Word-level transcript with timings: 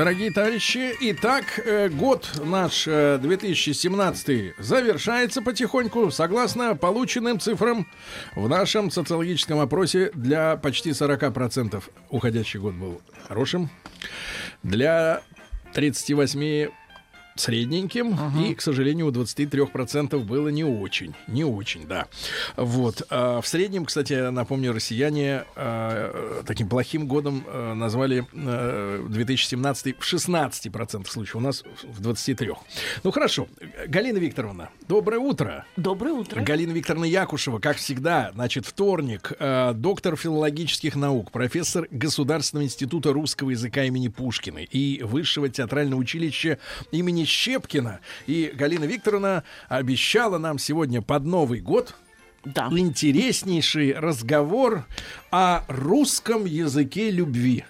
Дорогие 0.00 0.30
товарищи, 0.30 0.96
итак, 0.98 1.44
э, 1.62 1.90
год 1.90 2.26
наш 2.42 2.88
э, 2.88 3.18
2017 3.20 4.54
завершается 4.56 5.42
потихоньку, 5.42 6.10
согласно 6.10 6.74
полученным 6.74 7.38
цифрам 7.38 7.86
в 8.34 8.48
нашем 8.48 8.90
социологическом 8.90 9.58
опросе 9.58 10.10
для 10.14 10.56
почти 10.56 10.92
40% 10.92 11.84
уходящий 12.08 12.58
год 12.58 12.76
был 12.76 13.02
хорошим, 13.28 13.68
для 14.62 15.20
38 15.74 16.70
средненьким, 17.40 18.16
и, 18.44 18.54
к 18.54 18.60
сожалению, 18.60 19.06
у 19.06 19.10
23% 19.10 20.18
было 20.20 20.48
не 20.48 20.64
очень. 20.64 21.14
Не 21.26 21.44
очень, 21.44 21.86
да. 21.86 22.06
Вот. 22.56 23.02
А 23.10 23.40
в 23.40 23.46
среднем, 23.46 23.84
кстати, 23.84 24.30
напомню, 24.30 24.72
россияне 24.72 25.44
а, 25.56 26.42
таким 26.46 26.68
плохим 26.68 27.06
годом 27.06 27.44
а, 27.46 27.74
назвали 27.74 28.26
а, 28.32 29.06
2017 29.08 29.96
в 29.98 30.14
16% 30.14 31.08
случаев. 31.08 31.36
У 31.36 31.40
нас 31.40 31.64
в 31.82 32.00
23%. 32.00 32.56
Ну, 33.02 33.10
хорошо. 33.10 33.48
Галина 33.86 34.18
Викторовна, 34.18 34.70
доброе 34.88 35.18
утро. 35.18 35.64
Доброе 35.76 36.12
утро. 36.12 36.40
Галина 36.42 36.72
Викторовна 36.72 37.06
Якушева, 37.06 37.58
как 37.58 37.76
всегда, 37.76 38.30
значит, 38.34 38.66
вторник, 38.66 39.32
э, 39.38 39.72
доктор 39.74 40.16
филологических 40.16 40.96
наук, 40.96 41.30
профессор 41.30 41.88
Государственного 41.90 42.64
института 42.64 43.12
русского 43.12 43.50
языка 43.50 43.84
имени 43.84 44.08
Пушкина 44.08 44.58
и 44.58 45.02
Высшего 45.02 45.48
театрального 45.48 46.00
училища 46.00 46.58
имени 46.92 47.24
Щепкина. 47.30 48.00
И 48.26 48.52
Галина 48.58 48.84
Викторовна 48.84 49.42
обещала 49.68 50.38
нам 50.38 50.58
сегодня 50.58 51.00
под 51.02 51.24
Новый 51.24 51.60
год 51.60 51.94
Да. 52.44 52.68
интереснейший 52.70 53.92
разговор 53.94 54.84
о 55.30 55.62
русском 55.68 56.44
языке 56.46 57.10
любви. 57.10 57.64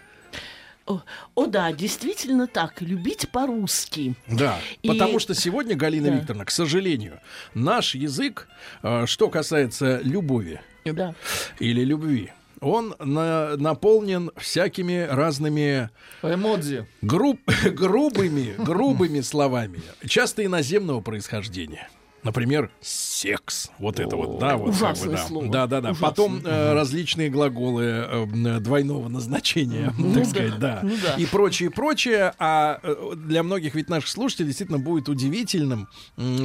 О, 0.86 1.03
о, 1.34 1.47
да, 1.47 1.72
действительно 1.72 2.47
так. 2.47 2.81
Любить 2.83 3.28
по-русски. 3.31 4.14
Да, 4.27 4.58
И- 4.83 4.88
потому 4.88 5.19
что 5.20 5.34
сегодня, 5.34 5.77
Галина 5.77 6.08
Да. 6.08 6.14
Викторовна, 6.16 6.44
к 6.44 6.50
сожалению, 6.50 7.20
наш 7.55 7.94
язык, 7.94 8.48
э, 8.83 9.06
что 9.06 9.28
касается 9.28 10.00
любови, 10.03 10.61
Да. 10.84 11.14
или 11.61 11.84
любви. 11.84 12.33
Он 12.61 12.94
на- 12.98 13.56
наполнен 13.56 14.30
всякими 14.36 15.06
разными 15.11 15.89
Эмодзи. 16.22 16.86
груб- 17.03 17.41
грубыми, 17.72 18.55
грубыми 18.62 19.20
словами, 19.20 19.80
часто 20.06 20.44
иноземного 20.44 21.00
происхождения. 21.00 21.88
Например, 22.22 22.70
секс. 22.83 23.70
Вот 23.78 23.98
это 23.98 24.14
вот, 24.14 24.38
да, 24.38 24.58
вот 24.58 24.72
как 24.72 24.75
бы, 24.75 24.77
Ужасное 24.77 25.16
да. 25.16 25.27
слово. 25.27 25.48
Да, 25.48 25.66
да, 25.66 25.81
да. 25.81 25.91
Ужасное. 25.92 26.11
Потом 26.11 26.42
э, 26.44 26.72
различные 26.75 27.31
глаголы 27.31 27.83
э, 27.84 28.27
м, 28.31 28.62
двойного 28.62 29.08
назначения, 29.08 29.86
так 29.86 29.98
Ну 29.98 30.12
да, 30.12 30.25
сказать, 30.27 30.58
да. 30.58 30.81
ну 30.83 30.92
да. 31.03 31.14
И 31.14 31.25
прочее, 31.25 31.70
прочее. 31.70 32.34
А 32.38 32.78
э, 32.83 33.12
для 33.16 33.42
многих 33.42 33.75
ведь 33.75 33.88
наших 33.88 34.11
слушателей 34.11 34.48
действительно 34.48 34.78
будет 34.78 35.08
удивительным 35.08 35.88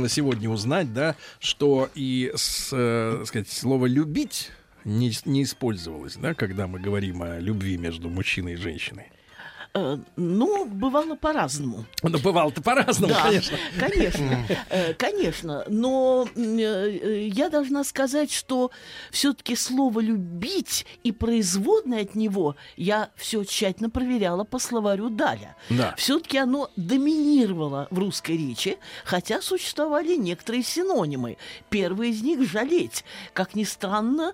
сегодня 0.08 0.50
узнать, 0.50 0.94
да, 0.94 1.18
что 1.42 1.90
и 1.94 2.32
с, 2.34 2.70
э, 2.72 3.24
сказать, 3.26 3.50
слово 3.52 3.88
любить 3.88 4.52
не, 4.86 5.12
не 5.26 5.44
использовалось, 5.44 6.16
да, 6.16 6.34
когда 6.34 6.68
мы 6.68 6.80
говорим 6.80 7.24
о 7.24 7.40
любви 7.40 7.78
между 7.78 8.10
мужчиной 8.10 8.54
и 8.54 8.58
женщиной. 8.58 9.08
Э, 9.76 9.98
ну, 10.16 10.66
бывало 10.66 11.16
по-разному. 11.16 11.86
Ну, 12.02 12.18
бывало-то 12.20 12.62
по-разному, 12.62 13.14
да, 13.14 13.24
конечно. 13.24 13.58
конечно, 13.78 14.48
э, 14.70 14.94
конечно. 14.94 15.66
Но 15.68 16.26
э, 16.34 17.28
я 17.28 17.50
должна 17.50 17.84
сказать, 17.84 18.32
что 18.32 18.72
все-таки 19.12 19.58
слово 19.58 20.00
любить 20.00 20.86
и 21.04 21.12
производное 21.12 22.04
от 22.04 22.16
него 22.16 22.56
я 22.78 23.10
все 23.18 23.44
тщательно 23.44 23.90
проверяла 23.90 24.46
по 24.46 24.60
словарю 24.60 25.10
Даля. 25.10 25.58
Да. 25.70 25.94
Все-таки 25.98 26.38
оно 26.38 26.70
доминировало 26.78 27.90
в 27.92 28.00
русской 28.00 28.38
речи, 28.38 28.78
хотя 29.04 29.42
существовали 29.42 30.16
некоторые 30.16 30.64
синонимы. 30.64 31.36
Первый 31.70 32.12
из 32.12 32.22
них 32.22 32.50
жалеть. 32.50 33.04
Как 33.34 33.56
ни 33.56 33.66
странно, 33.66 34.34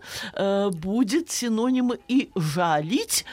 будет 0.72 1.31
синоним 1.31 1.94
и 2.08 2.29
жалить, 2.35 3.25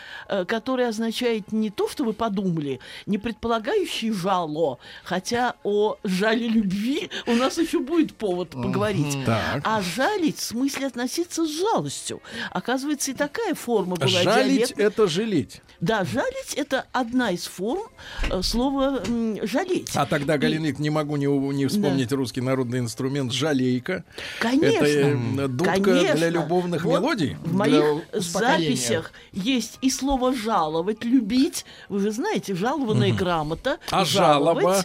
который 0.47 0.89
означает 0.89 1.53
не 1.53 1.69
то, 1.69 1.87
что 1.98 1.98
вы 2.05 2.13
подумали, 2.13 2.81
не 3.07 3.19
предполагающий 3.19 4.13
жало, 4.13 4.79
хотя 5.05 5.55
о 5.65 5.97
жале 6.05 6.49
любви 6.49 7.11
у 7.27 7.35
нас 7.35 7.59
еще 7.59 7.81
будет 7.81 8.15
повод 8.15 8.51
поговорить. 8.51 9.17
Так. 9.27 9.63
А 9.65 9.83
жалить 9.83 10.39
в 10.39 10.43
смысле 10.43 10.87
относиться 10.87 11.47
с 11.47 11.51
жалостью. 11.51 12.23
Оказывается, 12.51 13.11
и 13.11 13.15
такая 13.15 13.55
форма 13.55 13.97
была 13.97 14.09
Жалить 14.09 14.73
это 14.73 15.07
жалеть. 15.07 15.63
Да, 15.81 16.05
жалить 16.05 16.55
это 16.57 16.87
одна 16.93 17.31
из 17.31 17.47
форм 17.47 17.83
э, 18.31 18.43
слова 18.43 19.01
жалеть. 19.45 19.91
А 19.95 20.07
тогда, 20.07 20.35
И- 20.35 20.39
Галина 20.39 20.67
Викторовна, 20.67 20.83
не 20.83 20.91
могу 20.91 21.17
не, 21.17 21.27
не 21.57 21.67
вспомнить 21.67 22.13
русский 22.13 22.41
народный 22.41 22.81
инструмент 22.81 23.33
жалейка. 23.33 24.05
Конечно, 24.41 24.85
Это 24.85 25.43
э, 25.45 25.49
дудка 25.49 25.75
конечно. 25.81 26.17
для 26.17 26.31
любовных 26.31 26.85
Вот 26.85 27.01
мелодий. 27.01 27.37
В 27.45 27.55
моих 27.55 28.03
записях 28.13 29.13
есть 29.33 29.79
и 29.81 29.91
слово 29.91 30.35
жаловать, 30.35 31.05
любить. 31.05 31.65
Вы 31.89 32.01
же 32.01 32.11
знаете, 32.11 32.55
жалованная 32.55 33.13
грамота. 33.13 33.79
А 33.91 34.05
жалоба? 34.05 34.85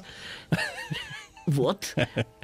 Вот. 1.46 1.96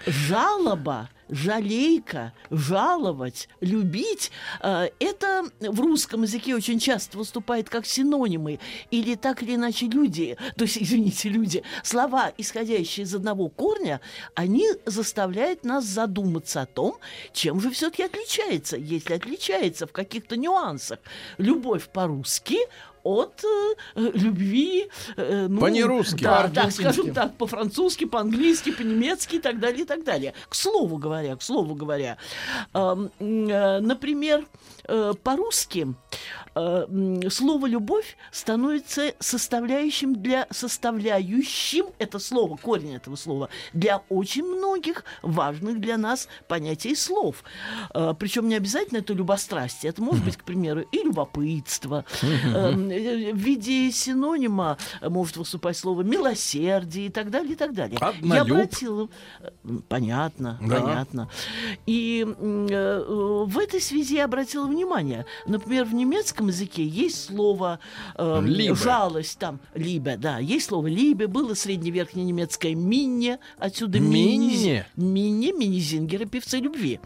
Жалоба, 0.05 1.09
жалейка, 1.29 2.33
жаловать, 2.49 3.47
любить 3.61 4.31
э, 4.61 4.89
это 4.99 5.43
в 5.59 5.79
русском 5.79 6.23
языке 6.23 6.55
очень 6.55 6.79
часто 6.79 7.17
выступает 7.17 7.69
как 7.69 7.85
синонимы. 7.85 8.59
Или 8.91 9.15
так 9.15 9.41
или 9.43 9.55
иначе 9.55 9.85
люди, 9.87 10.37
то 10.57 10.65
есть, 10.65 10.77
извините, 10.77 11.29
люди, 11.29 11.63
слова, 11.83 12.31
исходящие 12.37 13.05
из 13.05 13.15
одного 13.15 13.47
корня, 13.49 14.01
они 14.35 14.67
заставляют 14.85 15.63
нас 15.63 15.85
задуматься 15.85 16.61
о 16.61 16.65
том, 16.65 16.97
чем 17.31 17.61
же 17.61 17.71
все-таки 17.71 18.03
отличается, 18.03 18.75
если 18.77 19.13
отличается 19.13 19.87
в 19.87 19.91
каких-то 19.91 20.35
нюансах. 20.35 20.99
Любовь 21.37 21.87
по-русски 21.89 22.57
от 23.03 23.43
э, 23.43 23.75
э, 23.95 24.11
любви, 24.13 24.89
э, 25.17 25.47
ну, 25.49 25.59
По-нерусски. 25.59 26.23
да, 26.23 26.29
По-аргентински. 26.29 26.81
скажем 26.81 27.13
так, 27.13 27.35
по-французски, 27.37 28.05
по-английски, 28.05 28.71
по-немецки 28.71 29.35
и 29.35 29.39
так 29.39 29.59
далее, 29.59 29.81
и 29.81 29.85
так 29.85 30.03
далее. 30.03 30.33
К 30.47 30.55
слову 30.55 30.97
говоря, 30.97 31.35
к 31.35 31.41
слову 31.41 31.75
говоря, 31.75 32.17
эм, 32.73 33.11
э, 33.19 33.79
например, 33.79 34.45
э, 34.87 35.13
по-русски 35.23 35.87
э, 36.55 36.85
слово 37.29 37.67
«любовь» 37.67 38.17
становится 38.31 39.13
составляющим 39.19 40.21
для 40.21 40.47
составляющим, 40.51 41.85
это 41.99 42.19
слово, 42.19 42.57
корень 42.57 42.95
этого 42.95 43.15
слова, 43.15 43.49
для 43.73 44.01
очень 44.09 44.43
многих 44.43 45.03
важных 45.21 45.79
для 45.79 45.97
нас 45.97 46.27
понятий 46.47 46.95
слов. 46.95 47.43
Э, 47.93 48.13
причем 48.17 48.47
не 48.47 48.55
обязательно 48.55 48.99
это 48.99 49.13
любострастие, 49.13 49.89
это 49.91 50.01
может 50.01 50.23
быть, 50.25 50.37
к 50.37 50.43
примеру, 50.43 50.81
и 50.91 50.97
любопытство. 51.03 52.05
Э, 52.23 52.73
В 52.89 53.37
виде 53.37 53.91
синонима 53.91 54.77
э, 55.01 55.09
может 55.09 55.37
выступать 55.37 55.77
слово 55.77 56.01
«милосердие» 56.03 57.07
и 57.07 57.09
так 57.09 57.29
далее, 57.31 57.53
и 57.53 57.55
так 57.55 57.73
далее. 57.73 57.97
Я 58.01 58.07
Однолюб. 58.09 58.51
обратила... 58.57 59.09
э, 59.41 59.49
м, 59.63 59.83
Понятно, 59.87 60.57
Да. 60.61 60.81
понятно. 60.81 61.29
И 61.85 62.25
э, 62.27 62.67
э, 62.69 63.43
в 63.45 63.57
этой 63.57 63.81
связи 63.81 64.15
я 64.15 64.25
обратила 64.25 64.65
внимание. 64.67 65.25
Например, 65.45 65.85
в 65.85 65.93
немецком 65.93 66.47
языке 66.47 66.85
есть 66.85 67.25
слово 67.25 67.79
э, 68.15 68.41
Liebe. 68.43 68.75
жалость, 68.75 69.39
там, 69.39 69.59
либе, 69.73 70.17
да, 70.17 70.39
есть 70.39 70.67
слово 70.67 70.87
либе, 70.87 71.27
было 71.27 71.53
средневерхненемецкое 71.53 72.75
минне, 72.75 73.39
отсюда 73.57 73.99
Минне. 73.99 74.85
мини, 74.95 75.51
мини-зингеры, 75.51 76.25
певцы 76.25 76.57
любви. 76.57 76.99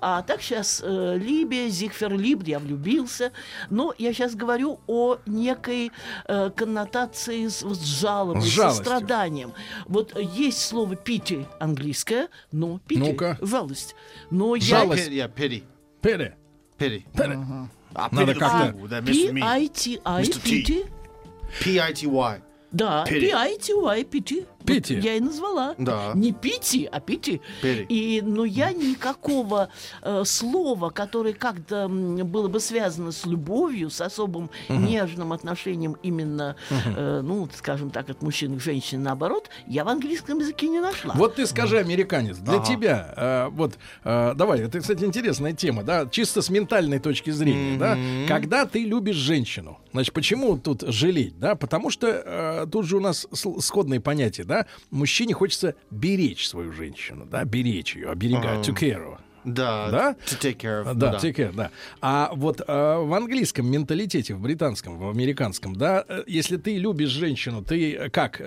А 0.00 0.22
так 0.22 0.42
сейчас 0.42 0.80
э, 0.84 1.18
либе, 1.18 1.68
зигфер 1.68 2.16
либ, 2.16 2.42
я 2.46 2.58
влюбился. 2.58 3.32
Но 3.70 3.94
я 3.98 4.12
сейчас 4.12 4.34
говорю 4.34 4.80
о 4.86 5.16
некой 5.26 5.90
э, 6.26 6.50
коннотации 6.54 7.48
с, 7.48 7.62
вот 7.62 7.76
с 7.78 7.84
жалобой, 7.84 8.42
С 8.42 8.46
с 8.46 8.48
жалостью. 8.48 8.84
состраданием. 8.84 9.52
Вот 9.86 10.18
есть 10.18 10.60
слово 10.60 10.94
pity 10.94 11.46
английское, 11.58 12.28
но 12.52 12.80
pity, 12.88 12.98
Ну-ка. 12.98 13.38
жалость. 13.40 13.94
Но 14.30 14.54
я... 14.56 14.64
Жалость. 14.80 15.08
Yeah, 15.08 15.32
pity. 15.32 15.64
Пере. 16.00 16.36
Pity. 16.78 17.04
Пере. 17.16 17.38
I 17.94 18.08
Надо 18.12 18.34
как-то-. 18.34 19.02
P-I-T-I. 19.02 20.24
T. 20.24 20.38
pity. 20.40 20.86
Да, 22.72 23.04
Pity. 23.08 23.20
P-I-T-Y, 23.30 24.04
Пити. 24.66 25.00
Я 25.02 25.14
и 25.14 25.20
назвала. 25.20 25.74
Да. 25.78 26.12
Не 26.14 26.32
пити, 26.32 26.88
а 26.92 27.00
пити. 27.00 27.40
Пери. 27.62 27.86
И, 27.88 28.20
но 28.22 28.44
я 28.44 28.72
никакого 28.72 29.68
э, 30.02 30.24
слова, 30.24 30.90
которое 30.90 31.34
как-то 31.34 31.88
было 31.88 32.48
бы 32.48 32.60
связано 32.60 33.12
с 33.12 33.24
любовью, 33.26 33.90
с 33.90 34.00
особым 34.00 34.50
нежным 34.68 35.32
отношением 35.32 35.96
именно, 36.02 36.56
э, 36.70 37.20
ну, 37.22 37.48
скажем 37.54 37.90
так, 37.90 38.10
от 38.10 38.22
мужчин 38.22 38.58
к 38.58 38.62
женщине 38.62 39.02
наоборот, 39.02 39.48
я 39.66 39.84
в 39.84 39.88
английском 39.88 40.38
языке 40.40 40.68
не 40.68 40.80
нашла. 40.80 41.14
Вот 41.16 41.36
ты 41.36 41.46
скажи, 41.46 41.78
американец, 41.78 42.38
для 42.38 42.54
Ага. 42.54 42.64
тебя, 42.64 43.14
э, 43.16 43.48
вот, 43.50 43.74
э, 44.04 44.32
давай, 44.34 44.60
это, 44.60 44.80
кстати, 44.80 45.04
интересная 45.04 45.52
тема, 45.52 45.82
да, 45.82 46.06
чисто 46.10 46.42
с 46.42 46.50
ментальной 46.50 46.98
точки 46.98 47.30
зрения, 47.30 47.78
да, 47.78 47.96
когда 48.26 48.66
ты 48.66 48.84
любишь 48.84 49.16
женщину, 49.16 49.78
значит, 49.92 50.12
почему 50.14 50.58
тут 50.58 50.82
жалеть, 50.82 51.38
да, 51.38 51.54
потому 51.54 51.90
что 51.90 52.06
э, 52.08 52.66
тут 52.70 52.86
же 52.86 52.96
у 52.96 53.00
нас 53.00 53.26
сходные 53.60 54.00
понятия, 54.00 54.44
да, 54.44 54.55
мужчине 54.90 55.34
хочется 55.34 55.74
беречь 55.90 56.46
свою 56.46 56.72
женщину, 56.72 57.26
да, 57.26 57.44
беречь 57.44 57.96
ее, 57.96 58.10
оберегать, 58.10 58.66
to 58.66 58.74
care. 58.74 59.18
Да. 59.46 59.88
Да? 59.90 60.16
To 60.26 60.38
take 60.40 60.58
care 60.58 60.84
of. 60.84 60.94
Да, 60.94 61.12
ну 61.12 61.18
take 61.18 61.34
care, 61.34 61.52
да. 61.54 61.70
А 62.00 62.30
вот 62.34 62.60
э, 62.60 62.64
в 62.66 63.14
английском 63.14 63.70
менталитете, 63.70 64.34
в 64.34 64.40
британском, 64.40 64.98
в 64.98 65.08
американском, 65.08 65.74
да, 65.74 66.04
э, 66.08 66.24
если 66.26 66.56
ты 66.56 66.76
любишь 66.76 67.10
женщину, 67.10 67.62
ты 67.62 68.10
как, 68.10 68.40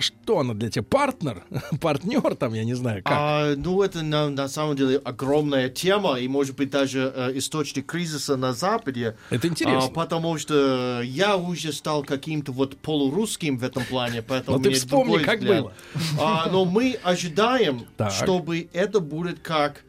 что 0.00 0.38
она 0.38 0.54
для 0.54 0.70
тебя, 0.70 0.82
партнер, 0.82 1.44
партнер 1.80 2.34
там, 2.36 2.54
я 2.54 2.64
не 2.64 2.74
знаю, 2.74 3.02
как. 3.04 3.12
А, 3.16 3.54
ну, 3.56 3.82
это 3.82 4.02
на, 4.02 4.30
на 4.30 4.48
самом 4.48 4.76
деле 4.76 4.96
огромная 4.96 5.68
тема, 5.68 6.18
и, 6.18 6.26
может 6.26 6.56
быть, 6.56 6.70
даже 6.70 7.12
э, 7.14 7.32
источник 7.38 7.86
кризиса 7.86 8.36
на 8.36 8.52
Западе. 8.54 9.16
Это 9.30 9.48
интересно. 9.48 9.84
А, 9.84 9.88
потому 9.90 10.38
что 10.38 11.02
я 11.02 11.36
уже 11.36 11.72
стал 11.72 12.02
каким-то 12.02 12.52
вот 12.52 12.78
полурусским 12.78 13.58
в 13.58 13.64
этом 13.64 13.84
плане, 13.84 14.22
поэтому 14.26 14.56
Но 14.56 14.62
ты 14.62 14.68
у 14.68 14.72
меня 14.72 14.80
вспомни, 14.80 15.18
как 15.18 15.38
взгляд. 15.40 15.62
было. 15.62 15.72
А, 16.18 16.48
но 16.50 16.64
мы 16.64 16.98
ожидаем, 17.02 17.86
Так. 17.96 18.10
чтобы 18.12 18.68
это 18.72 19.00
будет 19.00 19.40
как 19.40 19.84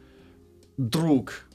друг. 0.76 1.46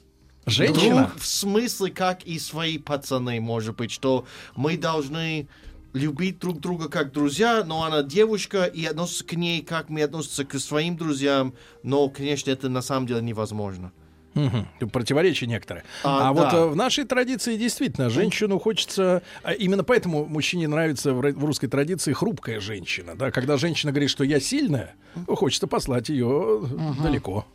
Женщина? 0.46 1.06
Друг 1.06 1.20
в 1.20 1.26
смысле, 1.26 1.90
как 1.90 2.24
и 2.24 2.38
свои 2.38 2.78
пацаны, 2.78 3.40
может 3.40 3.76
быть, 3.76 3.92
что 3.92 4.26
мы 4.56 4.76
должны 4.76 5.48
любить 5.92 6.38
друг 6.38 6.58
друга 6.58 6.88
как 6.88 7.12
друзья, 7.12 7.62
но 7.64 7.84
она 7.84 8.02
девушка, 8.02 8.64
и 8.64 8.84
относиться 8.84 9.24
к 9.24 9.34
ней, 9.34 9.62
как 9.62 9.88
мы 9.88 10.02
относимся 10.02 10.44
к 10.44 10.58
своим 10.58 10.96
друзьям, 10.96 11.54
но, 11.82 12.08
конечно, 12.08 12.50
это 12.50 12.68
на 12.68 12.82
самом 12.82 13.06
деле 13.06 13.20
невозможно. 13.22 13.92
Мгм. 14.34 14.66
Противоречия 14.90 15.46
некоторые. 15.46 15.84
А, 16.02 16.30
А, 16.30 16.32
вот 16.32 16.50
да. 16.50 16.56
э, 16.56 16.66
в 16.68 16.74
нашей 16.74 17.04
традиции 17.04 17.58
действительно 17.58 18.08
женщину 18.08 18.58
хочется... 18.58 19.22
а 19.42 19.52
Именно 19.52 19.84
поэтому 19.84 20.24
мужчине 20.24 20.68
нравится 20.68 21.12
в, 21.12 21.20
в 21.20 21.44
русской 21.44 21.66
традиции 21.66 22.14
хрупкая 22.14 22.58
женщина. 22.58 23.14
Да? 23.14 23.30
Когда 23.30 23.58
женщина 23.58 23.92
говорит, 23.92 24.08
что 24.08 24.24
я 24.24 24.40
сильная, 24.40 24.94
хочется 25.28 25.66
послать 25.66 26.08
ее 26.08 26.62
далеко. 27.02 27.46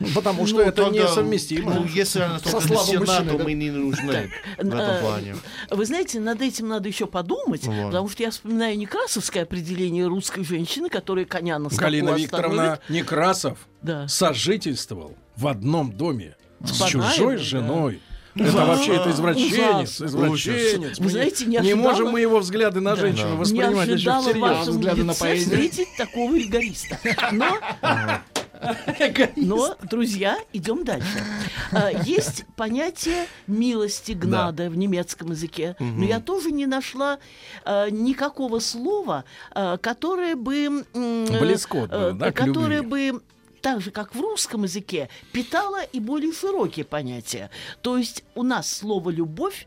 Ну, 0.00 0.08
Потому 0.14 0.46
что 0.46 0.56
Ну, 0.56 0.62
это 0.62 0.84
тогда, 0.84 1.02
несовместимо. 1.04 1.74
Ну, 1.74 1.84
если 1.86 2.20
она 2.20 2.38
Со 2.40 2.50
только 2.50 2.66
слабым 2.66 2.86
сильна, 2.86 3.00
мужчиной, 3.00 3.32
то 3.32 3.38
да? 3.38 3.44
мы 3.44 3.52
не 3.52 3.70
нужны 3.70 4.30
в 4.56 4.60
этом 4.60 4.78
Э, 4.80 5.00
плане. 5.00 5.36
Вы 5.70 5.84
знаете, 5.86 6.20
над 6.20 6.42
этим 6.42 6.68
надо 6.68 6.88
еще 6.88 7.06
подумать, 7.06 7.64
Вот. 7.64 7.86
потому 7.86 8.08
что 8.08 8.22
я 8.24 8.30
вспоминаю 8.30 8.76
некрасовское 8.76 9.44
определение 9.44 10.06
русской 10.06 10.44
женщины, 10.44 10.88
которая 10.88 11.24
коня 11.26 11.58
на 11.58 11.68
Галина 11.68 12.14
остановит. 12.14 12.20
Викторовна 12.24 12.78
Некрасов 12.88 13.58
Да. 13.82 14.08
сожительствовал 14.08 15.16
в 15.36 15.46
одном 15.46 15.92
доме 15.92 16.36
с 16.64 16.78
Панаевой, 16.80 17.12
чужой 17.14 17.36
да. 17.36 17.42
женой. 17.42 18.00
Это 18.36 18.50
вообще 18.66 18.96
это 18.96 19.12
извращенец, 19.12 20.00
извращенец. 20.02 20.98
Вы 20.98 21.08
знаете, 21.08 21.46
не 21.46 21.56
не 21.58 21.74
можем 21.74 22.08
мы 22.10 22.20
его 22.20 22.40
взгляды 22.40 22.80
на 22.80 22.96
женщину 22.96 23.30
Да. 23.30 23.34
воспринимать 23.36 23.86
не 23.88 23.94
в 23.94 23.98
всерьез. 23.98 24.36
вашем 24.36 24.72
взгляды 24.72 25.04
на 25.04 25.14
поэзию. 25.14 25.50
встретить 25.50 25.96
такого 25.96 26.34
ригориста. 26.34 26.98
Но, 27.30 27.58
но, 29.36 29.76
друзья, 29.82 30.38
идем 30.52 30.84
дальше. 30.84 31.18
А, 31.72 31.90
Есть 31.90 32.44
понятие 32.56 33.26
милости 33.46 34.12
гнада 34.12 34.70
в 34.70 34.76
немецком 34.76 35.30
языке, 35.30 35.76
но 35.78 36.04
я 36.04 36.20
тоже 36.20 36.50
не 36.50 36.66
нашла 36.66 37.18
а, 37.64 37.88
никакого 37.90 38.58
слова, 38.58 39.24
а, 39.52 39.76
которое 39.78 40.36
бы... 40.36 40.84
м, 40.94 41.26
Близко 41.40 41.88
э, 41.90 42.12
да, 42.14 42.32
которое 42.32 42.82
бы 42.82 43.20
так 43.64 43.80
же, 43.80 43.90
как 43.90 44.14
в 44.14 44.20
русском 44.20 44.64
языке, 44.64 45.08
питало 45.32 45.82
и 45.82 45.98
более 45.98 46.32
широкие 46.34 46.84
понятия. 46.84 47.48
То 47.80 47.96
есть 47.96 48.22
у 48.34 48.42
нас 48.42 48.70
слово 48.70 49.08
«любовь» 49.08 49.66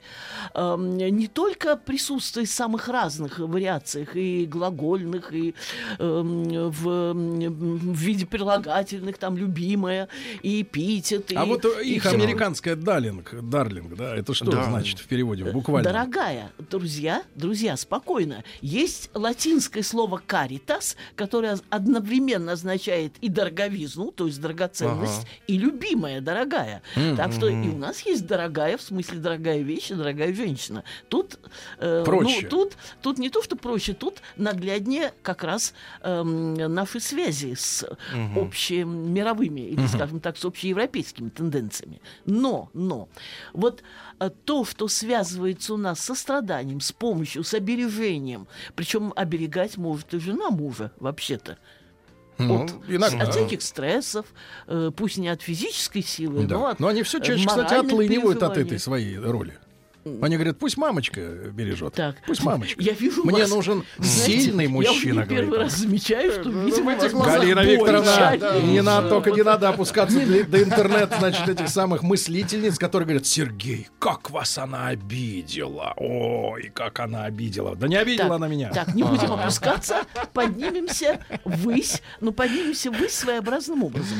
эм, 0.53 0.97
не 0.97 1.27
только 1.27 1.75
присутствует 1.77 2.47
в 2.47 2.53
самых 2.53 2.89
разных 2.89 3.39
вариациях, 3.39 4.15
и 4.15 4.45
глагольных, 4.45 5.33
и 5.33 5.55
эм, 5.97 6.43
в, 6.69 7.13
в 7.13 7.97
виде 7.97 8.27
прилагательных, 8.27 9.17
там, 9.17 9.35
«любимая», 9.35 10.09
и 10.43 10.61
«эпитет», 10.61 11.31
А 11.35 11.43
и- 11.43 11.47
вот 11.47 11.65
э, 11.65 11.83
и 11.83 11.95
их 11.95 12.03
всё. 12.03 12.11
американская 12.11 12.75
дарлинг, 12.75 13.33
дарлинг, 13.49 13.95
да, 13.95 14.15
это 14.15 14.35
что 14.35 14.51
Да. 14.51 14.63
значит 14.65 14.99
в 14.99 15.07
переводе 15.07 15.43
буквально? 15.45 15.89
Дорогая, 15.91 16.51
друзья, 16.69 17.23
друзья, 17.33 17.75
спокойно. 17.77 18.43
Есть 18.61 19.09
латинское 19.15 19.81
слово 19.81 20.21
«каритас», 20.23 20.95
которое 21.15 21.57
одновременно 21.71 22.51
означает 22.51 23.13
и 23.21 23.29
дороговизну, 23.87 24.11
то 24.11 24.27
есть 24.27 24.41
драгоценность, 24.41 25.21
Ага. 25.21 25.29
и 25.47 25.57
любимая, 25.57 26.21
дорогая. 26.21 26.81
Так 27.15 27.33
что 27.33 27.47
и 27.47 27.69
у 27.69 27.77
нас 27.77 28.01
есть 28.01 28.25
дорогая, 28.25 28.77
в 28.77 28.81
смысле 28.81 29.19
дорогая 29.19 29.59
вещь 29.59 29.91
и 29.91 29.95
дорогая 29.95 30.33
женщина. 30.33 30.83
Тут, 31.09 31.39
э, 31.79 32.03
Проще. 32.05 32.41
ну, 32.43 32.49
тут, 32.49 32.77
тут 33.01 33.17
не 33.19 33.29
то, 33.29 33.41
что 33.41 33.55
проще, 33.55 33.93
тут 33.93 34.21
нагляднее 34.35 35.13
как 35.21 35.43
раз 35.43 35.73
эм, 36.01 36.53
наши 36.55 36.99
связи 36.99 37.55
с 37.55 37.85
общемировыми, 38.35 39.61
или, 39.61 39.85
скажем 39.87 40.19
так, 40.19 40.37
с 40.37 40.45
общеевропейскими 40.45 41.29
тенденциями. 41.29 42.01
Но, 42.25 42.69
но, 42.73 43.09
вот 43.53 43.83
э, 44.19 44.29
то, 44.45 44.65
что 44.65 44.87
связывается 44.87 45.73
у 45.73 45.77
нас 45.77 45.99
со 45.99 46.15
страданием, 46.15 46.81
с 46.81 46.91
помощью, 46.91 47.43
с 47.43 47.53
обережением, 47.53 48.47
причем 48.75 49.13
оберегать 49.15 49.77
может 49.77 50.13
и 50.13 50.19
жена 50.19 50.49
мужа, 50.49 50.91
вообще-то. 50.99 51.57
Ну, 52.39 52.63
от, 52.65 52.71
иногда. 52.87 53.23
от 53.23 53.31
всяких 53.31 53.61
стрессов, 53.61 54.25
э, 54.67 54.91
пусть 54.95 55.17
не 55.17 55.29
от 55.29 55.41
физической 55.41 56.01
силы, 56.01 56.45
Да. 56.45 56.55
но 56.57 56.67
от 56.67 56.79
Но 56.79 56.87
они 56.87 57.03
все 57.03 57.17
э, 57.17 57.21
чаще, 57.21 57.47
кстати, 57.47 57.73
отлынивают 57.73 58.43
от 58.43 58.57
этой 58.57 58.79
своей 58.79 59.17
роли. 59.17 59.57
Они 60.21 60.35
говорят, 60.35 60.57
пусть 60.59 60.77
мамочка 60.77 61.21
бережет. 61.21 61.93
Так. 61.93 62.15
Пусть 62.25 62.43
мамочка. 62.43 62.81
Я 62.81 62.93
вижу 62.93 63.23
Мне 63.23 63.41
вас. 63.41 63.49
нужен 63.49 63.83
Знаете, 63.97 64.41
сильный 64.41 64.63
Я 64.65 64.69
мужчина, 64.69 65.21
не 65.21 65.27
первый 65.27 65.45
говорит 65.45 65.59
раз 65.65 65.77
замечаю, 65.77 66.31
что, 66.31 66.49
Ну, 66.49 66.65
видимо, 66.65 66.95
глазах 66.95 67.39
Галина 67.39 67.59
Викторовна, 67.61 68.11
тщательность. 68.15 68.65
не 68.67 68.81
надо, 68.81 69.09
только 69.09 69.31
не 69.31 69.43
надо 69.43 69.69
опускаться 69.69 70.19
до, 70.19 70.63
интернета, 70.63 71.15
значит, 71.19 71.47
этих 71.49 71.69
самых 71.69 72.03
мыслительниц, 72.03 72.77
которые 72.77 73.05
говорят, 73.07 73.25
Сергей, 73.25 73.87
как 73.99 74.29
вас 74.31 74.57
она 74.57 74.87
обидела. 74.87 75.93
Ой, 75.97 76.71
как 76.73 76.99
она 76.99 77.25
обидела. 77.25 77.75
Да 77.75 77.87
не 77.87 77.95
обидела 77.95 78.29
Так, 78.29 78.35
она 78.35 78.47
меня. 78.47 78.71
Так, 78.71 78.93
не 78.95 79.03
будем 79.03 79.31
опускаться, 79.31 80.03
поднимемся 80.33 81.19
ввысь, 81.43 82.01
но 82.21 82.31
поднимемся 82.31 82.91
ввысь 82.91 83.13
своеобразным 83.13 83.83
образом. 83.83 84.17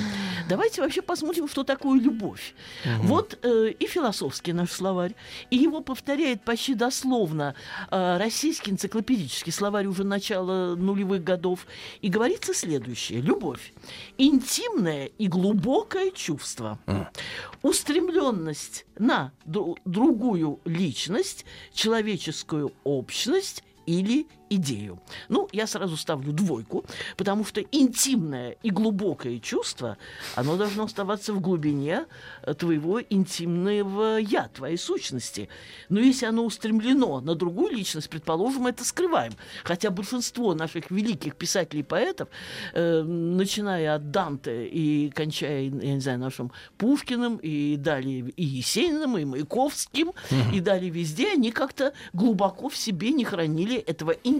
Давайте 0.50 0.82
вообще 0.82 1.02
посмотрим, 1.02 1.48
что 1.48 1.64
такое 1.64 2.00
любовь. 2.00 2.54
Вот 3.00 3.38
э, 3.44 3.70
и 3.80 3.86
философский 3.88 4.54
наш 4.54 4.72
словарь, 4.72 5.14
и 5.50 5.58
его 5.58 5.77
повторяет 5.82 6.44
почти 6.44 6.74
дословно 6.74 7.56
э, 7.90 8.18
российский 8.18 8.72
энциклопедический 8.72 9.52
словарь 9.52 9.88
уже 9.88 10.04
начала 10.04 10.76
нулевых 10.76 11.24
годов, 11.24 11.68
и 12.02 12.10
говорится 12.10 12.54
следующее. 12.54 13.22
Любовь– 13.22 13.74
интимное 14.18 15.06
и 15.06 15.28
глубокое 15.28 16.12
чувство, 16.12 16.80
устремленность 17.62 18.86
на 18.98 19.32
дру- 19.46 19.78
другую 19.86 20.60
личность, 20.66 21.46
человеческую 21.74 22.74
общность 22.84 23.64
или 23.86 24.28
идею. 24.50 25.00
Ну, 25.30 25.48
я 25.52 25.68
сразу 25.68 25.98
ставлю 25.98 26.32
двойку, 26.32 26.86
потому 27.16 27.46
что 27.46 27.62
интимное 27.62 28.58
и 28.64 28.70
глубокое 28.70 29.40
чувство, 29.40 29.98
оно 30.36 30.58
должно 30.58 30.84
оставаться 30.84 31.34
в 31.34 31.40
глубине 31.40 32.06
э, 32.44 32.54
твоего 32.54 33.02
интимного 33.02 34.18
я, 34.18 34.48
твоей 34.48 34.78
сущности. 34.78 35.50
Но 35.90 36.00
если 36.00 36.26
оно 36.26 36.46
устремлено 36.46 37.22
на 37.22 37.36
другую 37.36 37.76
личность, 37.76 38.10
предположим, 38.10 38.64
мы 38.64 38.70
это 38.72 38.84
скрываем. 38.84 39.34
Хотя 39.64 39.90
большинство 39.90 40.54
наших 40.54 40.92
великих 40.92 41.36
писателей 41.36 41.82
и 41.82 41.84
поэтов, 41.84 42.30
э, 42.74 43.02
начиная 43.04 43.96
от 43.96 44.12
Данте 44.12 44.68
и 44.68 45.10
кончая, 45.10 45.64
я 45.64 45.70
не 45.70 46.00
знаю, 46.00 46.20
нашим 46.20 46.52
Пушкиным, 46.78 47.38
и 47.38 47.76
далее 47.78 48.32
и 48.36 48.44
Есениным, 48.44 49.18
и 49.18 49.26
Маяковским, 49.26 50.14
и 50.54 50.60
далее 50.60 50.90
везде, 50.90 51.34
они 51.34 51.52
как-то 51.52 51.94
глубоко 52.14 52.70
в 52.70 52.78
себе 52.78 53.12
не 53.12 53.24
хранили 53.24 53.78
этого 53.78 54.12
интимного 54.12 54.37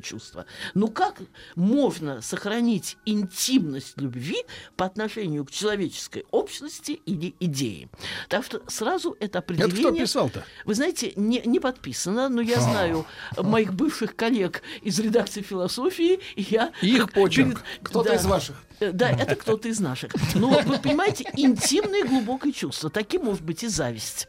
чувства. 0.00 0.46
Ну 0.74 0.88
как 0.88 1.20
можно 1.54 2.20
сохранить 2.22 2.96
интимность 3.06 4.00
любви 4.00 4.36
по 4.76 4.84
отношению 4.86 5.44
к 5.44 5.50
человеческой 5.50 6.24
общности 6.30 6.92
или 7.06 7.34
идее? 7.40 7.88
Так 8.28 8.44
что 8.44 8.62
сразу 8.68 9.12
это 9.20 9.24
Это 9.24 9.38
определение... 9.40 9.90
кто 9.90 9.92
писал-то? 9.92 10.44
Вы 10.64 10.74
знаете, 10.74 11.12
не, 11.16 11.42
не 11.44 11.60
подписано, 11.60 12.28
но 12.28 12.40
я 12.40 12.60
знаю 12.60 13.06
моих 13.36 13.74
бывших 13.74 14.16
коллег 14.16 14.62
из 14.82 14.98
редакции 14.98 15.42
философии, 15.42 16.20
и 16.36 16.42
я... 16.50 16.72
Их 16.82 17.12
почерк. 17.12 17.62
Кто-то 17.82 18.10
Да. 18.10 18.16
из 18.16 18.24
ваших. 18.26 18.56
Э, 18.80 18.92
Да, 18.92 19.10
это 19.10 19.34
кто-то 19.36 19.68
из 19.68 19.80
наших. 19.80 20.12
Но 20.34 20.48
вы 20.64 20.78
понимаете, 20.78 21.24
интимное 21.36 22.04
глубокое 22.04 22.52
чувство. 22.52 22.90
Таким 22.90 23.24
может 23.24 23.42
быть 23.42 23.62
и 23.64 23.68
зависть 23.68 24.28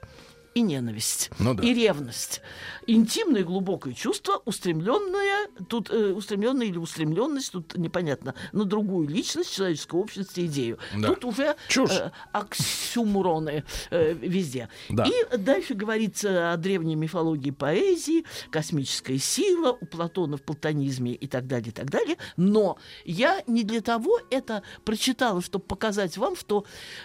и 0.56 0.62
ненависть, 0.62 1.30
Ну 1.38 1.54
да. 1.54 1.62
и 1.64 1.74
ревность. 1.74 2.42
Интимное 2.88 3.44
глубокое 3.44 3.94
чувство, 3.94 4.42
устремленное, 4.46 5.50
тут 5.68 5.90
э, 5.92 6.14
устремленное 6.14 6.68
или 6.68 6.78
устремленность, 6.78 7.52
тут 7.52 7.76
непонятно, 7.76 8.34
на 8.54 8.64
другую 8.64 9.10
личность, 9.10 9.54
человеческое 9.54 10.00
общество, 10.00 10.40
идею. 10.46 10.80
Да. 10.98 11.10
Тут 11.10 11.26
уже 11.26 11.58
Чушь. 11.68 11.92
э, 11.92 12.12
оксюмуроны 12.32 13.66
э, 13.92 14.14
везде. 14.14 14.70
Да. 14.88 15.06
И 15.06 15.38
дальше 15.38 15.74
говорится 15.74 16.54
о 16.54 16.58
древней 16.58 16.96
мифологии 16.96 17.52
поэзии, 17.52 18.24
космическая 18.50 19.18
сила, 19.20 19.78
у 19.82 19.86
Платона 19.86 20.38
в 20.38 20.42
платонизме 20.42 21.12
и 21.14 21.28
так 21.28 21.48
далее, 21.48 21.70
и 21.70 21.74
так 21.74 21.90
далее. 21.90 22.16
Но 22.38 22.78
я 23.04 23.44
не 23.46 23.64
для 23.64 23.82
того 23.82 24.22
это 24.30 24.64
прочитала, 24.86 25.42
чтобы 25.42 25.66
показать 25.66 26.16
вам, 26.16 26.38
что 26.38 26.64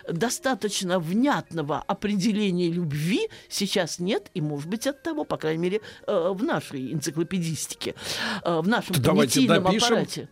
достаточно 0.09 1.01
внятного 1.01 1.81
определения 1.81 2.71
любви 2.71 3.29
сейчас 3.49 3.99
нет, 3.99 4.31
и, 4.35 4.41
может 4.41 4.69
быть, 4.69 4.87
от 4.87 5.03
того, 5.03 5.25
по 5.25 5.37
крайней 5.37 5.63
мере, 5.63 5.81
э, 6.07 6.31
в 6.35 6.43
нашей 6.43 6.93
энциклопедистике, 6.93 7.95
э, 8.45 8.61
в 8.61 8.69
нашем 8.69 8.97
давайте 8.99 9.41
понятийном 9.41 9.67
аппарате. 9.67 10.29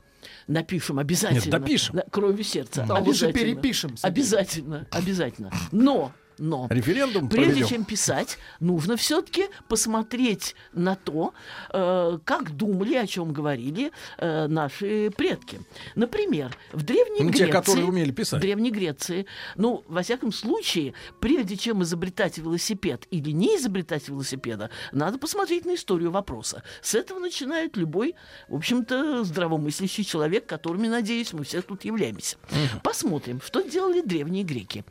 Напишем 0.46 0.98
обязательно. 0.98 1.40
Нет, 1.40 1.50
допишем. 1.50 1.96
На- 1.96 2.02
Кровью 2.02 2.42
сердца. 2.44 2.84
Да, 2.88 2.96
лучше 2.98 3.26
Обязательно. 3.26 3.32
перепишем, 3.32 3.96
Сергей. 3.96 4.08
Обязательно, 4.10 4.86
обязательно. 4.90 5.50
Но, 5.72 6.12
но... 6.38 6.66
Референдум 6.70 7.28
Прежде 7.28 7.52
проведем. 7.52 7.68
чем 7.68 7.84
писать, 7.84 8.38
нужно 8.60 8.96
все-таки 8.96 9.46
посмотреть 9.68 10.54
на 10.72 10.94
то, 10.94 11.34
э, 11.72 12.18
как 12.24 12.56
думали, 12.56 12.94
о 12.94 13.06
чем 13.06 13.32
говорили 13.32 13.92
э, 14.18 14.46
наши 14.46 15.10
предки. 15.16 15.60
Например, 15.94 16.56
в 16.72 16.82
Древней 16.82 17.20
Ну, 17.20 17.30
Греции... 17.30 17.46
те, 17.46 17.52
которые 17.52 17.86
умели 17.86 18.10
писать. 18.10 18.38
В 18.38 18.42
Древней 18.42 18.70
Греции, 18.70 19.26
ну, 19.56 19.84
во 19.88 20.02
всяком 20.02 20.32
случае, 20.32 20.94
прежде 21.20 21.56
чем 21.56 21.82
изобретать 21.82 22.38
велосипед 22.38 23.06
или 23.10 23.30
не 23.30 23.56
изобретать 23.56 24.08
велосипеда, 24.08 24.70
надо 24.92 25.18
посмотреть 25.18 25.64
на 25.64 25.74
историю 25.74 26.10
вопроса. 26.10 26.62
С 26.82 26.94
этого 26.94 27.18
начинает 27.18 27.76
любой, 27.76 28.14
в 28.48 28.54
общем-то, 28.56 29.24
здравомыслящий 29.24 30.04
человек, 30.04 30.46
которыми, 30.46 30.88
надеюсь, 30.88 31.32
мы 31.32 31.44
все 31.44 31.62
тут 31.62 31.84
являемся. 31.84 32.36
Посмотрим, 32.82 33.40
что 33.44 33.62
делали 33.62 34.00
древние 34.00 34.44
греки. 34.44 34.84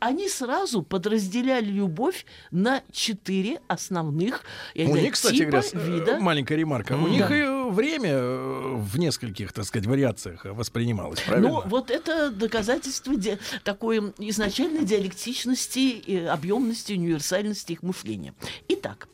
Они 0.00 0.28
сразу 0.28 0.82
подразделяли 0.94 1.66
любовь 1.72 2.24
на 2.52 2.82
четыре 2.92 3.60
основных 3.66 4.44
я 4.76 4.84
не 4.84 4.90
У 4.90 4.92
знаю, 4.92 5.04
них, 5.06 5.14
кстати 5.14 5.36
типа, 5.38 5.50
говоря, 5.50 5.68
с- 5.68 5.72
вида. 5.74 6.18
маленькая 6.20 6.54
ремарка. 6.56 6.92
У 6.92 7.06
М, 7.06 7.10
них 7.10 7.28
да. 7.28 7.36
и 7.36 7.70
время 7.72 8.10
э, 8.12 8.74
в 8.76 8.96
нескольких, 8.96 9.52
так 9.52 9.64
сказать, 9.64 9.86
вариациях 9.88 10.44
воспринималось, 10.44 11.20
правильно? 11.20 11.48
Ну, 11.48 11.62
вот 11.66 11.90
это 11.90 12.30
доказательство 12.30 13.16
де- 13.16 13.40
такой 13.64 14.12
изначальной 14.18 14.84
диалектичности, 14.84 15.78
и 15.80 16.16
объемности, 16.18 16.92
универсальности 16.92 17.72
их 17.72 17.82
мышления. 17.82 18.32
Итак, 18.68 19.08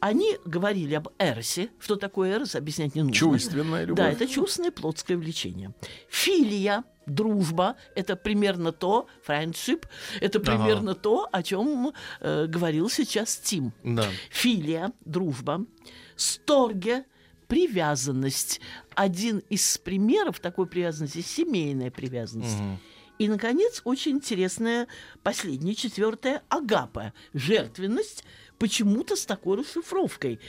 они 0.00 0.36
говорили 0.44 0.94
об 0.94 1.10
эросе. 1.20 1.68
Что 1.78 1.94
такое 1.94 2.32
эрос, 2.38 2.56
объяснять 2.56 2.96
не 2.96 3.02
нужно. 3.02 3.14
Чувственная 3.14 3.84
любовь. 3.84 3.98
Да, 4.04 4.10
это 4.10 4.26
чувственное 4.26 4.72
плотское 4.72 5.16
влечение. 5.16 5.72
Филия, 6.08 6.82
дружба, 7.14 7.76
это 7.94 8.16
примерно 8.16 8.72
то, 8.72 9.06
friendship, 9.26 9.86
это 10.20 10.40
примерно 10.40 10.94
то, 10.94 11.28
о 11.30 11.42
чем 11.42 11.92
э, 12.20 12.46
говорил 12.46 12.88
сейчас 12.88 13.36
Тим. 13.36 13.72
Да. 13.84 14.06
Филия, 14.30 14.92
дружба. 15.04 15.66
Сторге, 16.16 17.04
привязанность. 17.48 18.60
Один 18.94 19.38
из 19.50 19.78
примеров 19.78 20.40
такой 20.40 20.66
привязанности– 20.66 21.20
семейная 21.26 21.90
привязанность. 21.90 22.56
И, 23.18 23.28
наконец, 23.28 23.82
очень 23.84 24.12
интересная 24.12 24.86
последняя, 25.22 25.74
четвертая– 25.74 26.42
агапа. 26.48 27.12
Жертвенность 27.34 28.24
почему-то 28.58 29.14
с 29.16 29.26
такой 29.26 29.58
расшифровкой 29.58 30.40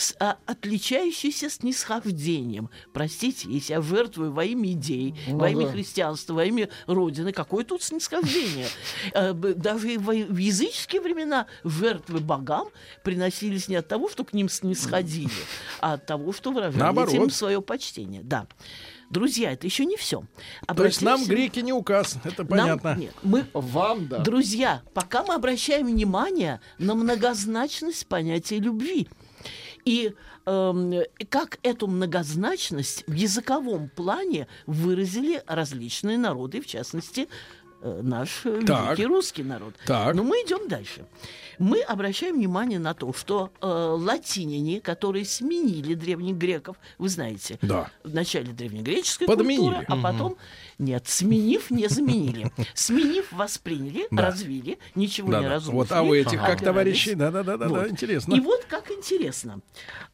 с, 0.00 0.16
а, 0.18 0.38
отличающийся 0.46 1.50
снисхождением. 1.50 2.70
Простите, 2.92 3.48
если 3.50 3.74
я 3.74 3.82
жертвую 3.82 4.32
во 4.32 4.44
имя 4.44 4.72
идей, 4.72 5.14
Ну 5.28 5.38
во 5.38 5.50
имя 5.50 5.66
да. 5.66 5.72
христианства, 5.72 6.34
во 6.34 6.44
имя 6.44 6.68
Родины, 6.86 7.32
какое 7.32 7.64
тут 7.64 7.82
снисхождение? 7.82 8.66
Э, 9.12 9.32
Даже 9.32 9.98
в 9.98 10.36
языческие 10.36 11.00
времена 11.00 11.46
жертвы 11.64 12.20
богам 12.20 12.68
приносились 13.04 13.68
не 13.68 13.76
от 13.76 13.88
того, 13.88 14.08
что 14.08 14.24
к 14.24 14.32
ним 14.32 14.48
снисходили, 14.48 15.30
а 15.80 15.94
от 15.94 16.06
того, 16.06 16.32
что 16.32 16.50
выражали 16.52 16.80
Наоборот. 16.80 17.12
этим 17.14 17.30
свое 17.30 17.60
почтение. 17.60 18.22
Да. 18.22 18.46
Друзья, 19.10 19.50
это 19.52 19.66
еще 19.66 19.84
не 19.84 19.96
все. 19.96 20.22
То 20.68 20.84
есть 20.84 21.02
нам 21.02 21.24
греки 21.24 21.58
не 21.58 21.72
указ, 21.72 22.16
это 22.22 22.44
понятно. 22.44 22.94
Нет, 22.96 23.12
мы 23.22 23.44
Вам, 23.52 24.06
да. 24.06 24.18
Друзья, 24.18 24.82
пока 24.94 25.24
мы 25.24 25.34
обращаем 25.34 25.86
внимание 25.88 26.60
на 26.78 26.94
многозначность 26.94 28.06
понятия 28.06 28.60
любви. 28.60 29.08
И 29.84 30.14
эм, 30.46 30.94
как 31.28 31.58
эту 31.62 31.86
многозначность 31.86 33.04
в 33.06 33.12
языковом 33.12 33.88
плане 33.88 34.46
выразили 34.66 35.42
различные 35.46 36.18
народы, 36.18 36.60
в 36.60 36.66
частности, 36.66 37.22
э, 37.22 37.26
наш 37.82 38.44
э, 38.44 38.62
Так. 38.66 38.86
великий 38.98 39.06
русский 39.06 39.42
народ. 39.42 39.74
Так. 39.86 40.14
Но 40.14 40.22
мы 40.22 40.36
идем 40.38 40.68
дальше. 40.68 41.04
Мы 41.58 41.80
обращаем 41.82 42.36
внимание 42.36 42.78
на 42.78 42.94
то, 42.94 43.12
что 43.12 43.50
э, 43.60 43.66
латиняне, 43.66 44.80
которые 44.80 45.24
сменили 45.24 45.94
древних 45.94 46.36
греков, 46.36 46.76
вы 46.98 47.08
знаете, 47.08 47.58
Да. 47.62 47.90
в 48.02 48.14
начале 48.14 48.52
древнегреческой 48.52 49.26
Подменили. 49.26 49.60
культуры, 49.74 49.86
а 49.88 49.96
потом 49.96 50.36
нет, 50.78 51.06
сменив, 51.06 51.70
не 51.70 51.88
заменили. 51.88 52.50
Сменив, 52.74 53.30
восприняли, 53.32 54.06
Да. 54.10 54.26
развили, 54.26 54.78
ничего 54.94 55.30
Да, 55.32 55.40
не 55.40 55.44
да. 55.48 55.54
разрушили. 55.54 55.76
Вот, 55.76 55.92
а 55.92 56.02
у 56.02 56.14
этих 56.14 56.40
как 56.40 56.62
товарищи? 56.62 57.14
Да-да-да, 57.14 57.56
Вот. 57.68 57.88
интересно. 57.90 58.34
И 58.34 58.40
вот 58.40 58.64
как 58.64 58.90
интересно. 58.90 59.60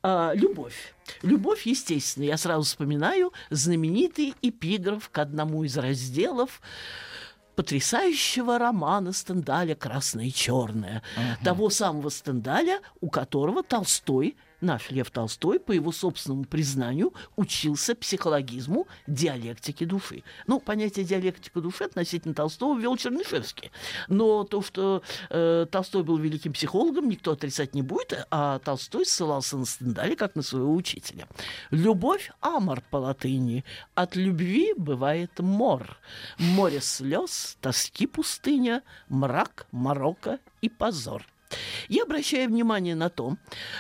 А, 0.03 0.33
любовь. 0.35 0.95
Любовь, 1.23 1.67
естественно, 1.67 2.25
я 2.25 2.37
сразу 2.37 2.63
вспоминаю 2.63 3.33
знаменитый 3.51 4.35
эпиграф 4.43 5.09
к 5.11 5.19
одному 5.19 5.63
из 5.63 5.77
разделов 5.77 6.61
потрясающего 7.57 8.59
романа 8.59 9.13
Стендаля 9.13 9.75
«Красное 9.75 10.27
и 10.27 10.33
черное». 10.33 11.03
Того 11.43 11.71
самого 11.71 12.11
Стендаля, 12.11 12.81
у 13.01 13.09
которого 13.09 13.63
Толстой, 13.63 14.37
наш 14.61 14.91
Лев 14.91 15.11
Толстой, 15.11 15.61
по 15.61 15.73
его 15.73 15.93
собственному 15.93 16.45
признанию, 16.45 17.13
учился 17.37 17.95
психологизму 17.95 18.87
диалектики 19.07 19.85
души. 19.85 20.23
Ну, 20.47 20.61
понятие 20.61 21.05
диалектика 21.05 21.61
души 21.61 21.85
относительно 21.85 22.35
Толстого 22.35 22.79
ввел 22.79 22.97
Чернышевский. 22.97 23.71
Но 24.09 24.45
то, 24.45 24.63
что 24.63 25.03
э, 25.31 25.67
Толстой 25.71 26.03
был 26.03 26.17
великим 26.19 26.53
психологом, 26.53 27.09
никто 27.09 27.33
отрицать 27.33 27.75
не 27.75 27.83
будет, 27.83 28.27
а 28.31 28.59
Толстой 28.61 29.07
ссылался 29.07 29.57
на 29.57 29.67
Стендаля 29.67 30.17
как 30.17 30.35
на 30.35 30.43
своего 30.43 30.75
учителя. 30.75 31.29
Любовь– 31.71 32.31
амор 32.41 32.83
по 32.91 32.97
латыни. 32.97 33.65
От 33.95 34.17
любви 34.17 34.73
бывает 34.77 35.39
мор. 35.39 35.99
Море 36.39 36.81
слез, 36.81 37.57
тоски 37.61 38.07
пустыня, 38.07 38.83
мрак, 39.09 39.67
морока 39.73 40.39
и 40.61 40.69
позор. 40.69 41.27
Я 41.89 42.05
обращаю 42.05 42.49
внимание 42.49 42.95
на 42.95 43.09
то, 43.09 43.37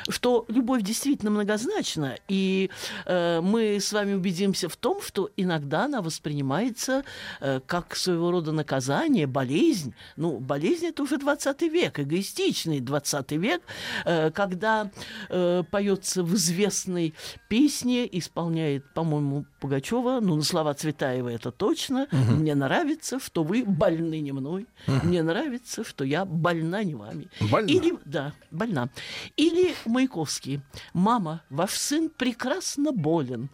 что 0.09 0.45
любовь 0.49 0.83
действительно 0.83 1.31
многозначна, 1.31 2.17
и 2.29 2.71
э, 3.05 3.41
мы 3.41 3.77
с 3.81 3.93
вами 3.93 4.15
убедимся 4.15 4.69
в 4.69 4.77
том, 4.77 5.01
что 5.03 5.31
иногда 5.37 5.85
она 5.85 6.03
воспринимается 6.03 7.05
э, 7.41 7.61
как 7.67 7.97
своего 7.97 8.31
рода 8.31 8.53
наказание, 8.53 9.27
болезнь. 9.27 9.95
Ну, 10.17 10.39
болезнь 10.39 10.87
это 10.87 11.03
уже 11.03 11.19
20 11.19 11.63
век, 11.63 11.99
эгоистичный 11.99 12.81
20 12.81 13.33
век, 13.33 13.63
э, 14.05 14.31
когда 14.31 14.91
э, 15.29 15.63
поется 15.71 16.23
в 16.23 16.35
известной 16.35 17.15
песне, 17.49 18.09
исполняет, 18.19 18.85
по-моему, 18.95 19.47
Пугачева, 19.61 20.21
ну, 20.21 20.37
на 20.37 20.43
слова 20.43 20.75
Цветаева 20.75 21.29
это 21.29 21.51
точно. 21.51 22.07
Мне 22.13 22.55
нравится, 22.55 23.19
что 23.19 23.43
вы 23.43 23.65
больны 23.65 24.21
не 24.21 24.33
мной. 24.33 24.67
Мне 24.87 25.23
нравится, 25.23 25.85
что 25.85 26.05
я 26.05 26.25
больна 26.25 26.85
не 26.85 26.95
вами. 26.95 27.29
Больна. 27.51 27.69
Или, 27.69 27.96
да, 28.05 28.33
больна. 28.51 28.89
Или 29.37 29.75
Маяковский. 29.85 30.61
Мама, 30.93 31.43
ваш 31.51 31.73
сын 31.73 32.11
прекрасно 32.11 32.93
болен. 32.93 33.49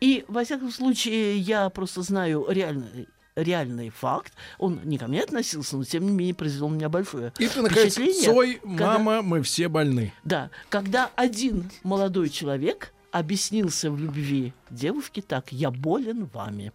И, 0.00 0.24
во 0.28 0.44
всяком 0.44 0.70
случае, 0.70 1.38
я 1.38 1.68
просто 1.70 2.02
знаю 2.02 2.46
реальный 2.48 3.08
реальный 3.36 3.90
факт. 3.90 4.32
Он 4.58 4.80
не 4.84 4.96
ко 4.96 5.08
мне 5.08 5.22
относился, 5.22 5.76
но 5.76 5.84
тем 5.84 6.06
не 6.06 6.10
менее 6.12 6.34
произвел 6.34 6.70
на 6.70 6.76
меня 6.76 6.88
большое 6.88 7.34
И 7.38 7.46
ты, 7.46 7.60
наконец, 7.60 7.92
впечатление. 7.92 8.32
Цой, 8.32 8.54
когда- 8.62 8.98
мама, 8.98 9.20
мы 9.22 9.42
все 9.42 9.68
больны. 9.68 10.12
Да, 10.24 10.50
когда 10.70 11.10
один 11.16 11.70
молодой 11.82 12.30
человек 12.30 12.94
объяснился 13.12 13.90
в 13.90 13.98
любви 14.00 14.54
девушке 14.70 15.20
так, 15.20 15.52
я 15.52 15.70
болен 15.70 16.24
вами. 16.32 16.72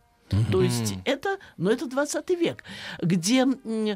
То 0.51 0.61
есть 0.61 0.95
это, 1.05 1.37
ну, 1.57 1.69
это 1.69 1.85
20 1.87 2.29
век, 2.31 2.63
где 3.01 3.45
э, 3.45 3.95